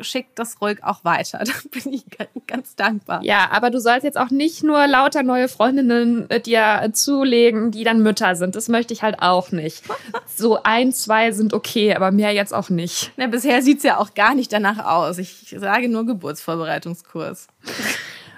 [0.00, 1.42] schickt das ruhig auch weiter.
[1.44, 2.04] Da bin ich
[2.46, 3.22] ganz dankbar.
[3.22, 7.84] Ja, aber du sollst jetzt auch nicht nur lauter neue Freundinnen äh, dir zulegen, die
[7.84, 8.56] dann Mütter sind.
[8.56, 9.84] Das möchte ich halt auch nicht.
[10.36, 13.12] So ein, zwei sind okay, aber mehr jetzt auch nicht.
[13.16, 15.18] Na, bisher sieht's ja auch gar nicht danach aus.
[15.18, 17.46] Ich sage nur Geburtsvorbereitungskurs.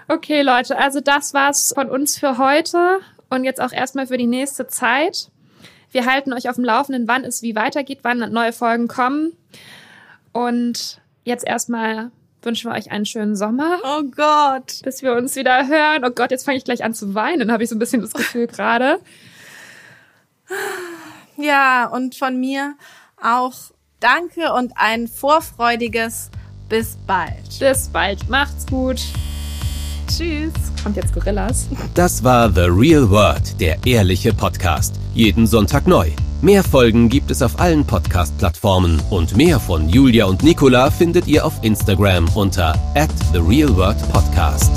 [0.09, 3.01] Okay, Leute, also das war's von uns für heute
[3.31, 5.31] und jetzt auch erstmal für die nächste Zeit.
[5.91, 9.33] Wir halten euch auf dem Laufenden, wann es wie weitergeht, wann neue Folgen kommen.
[10.33, 12.11] Und jetzt erstmal
[12.43, 13.79] wünschen wir euch einen schönen Sommer.
[13.83, 14.81] Oh Gott.
[14.85, 16.05] Bis wir uns wieder hören.
[16.05, 18.13] Oh Gott, jetzt fange ich gleich an zu weinen, habe ich so ein bisschen das
[18.13, 19.01] Gefühl gerade.
[21.37, 22.77] Ja, und von mir
[23.21, 23.55] auch
[24.01, 26.31] danke und ein vorfreudiges
[26.69, 27.59] bis bald.
[27.59, 28.29] Bis bald.
[28.29, 29.01] Macht's gut.
[30.07, 30.53] Tschüss.
[30.83, 31.67] Kommt jetzt Gorillas.
[31.95, 34.95] Das war The Real World, der ehrliche Podcast.
[35.15, 36.11] Jeden Sonntag neu.
[36.43, 41.45] Mehr Folgen gibt es auf allen Podcast-Plattformen und mehr von Julia und Nicola findet ihr
[41.47, 44.71] auf Instagram unter at The Real World Podcast.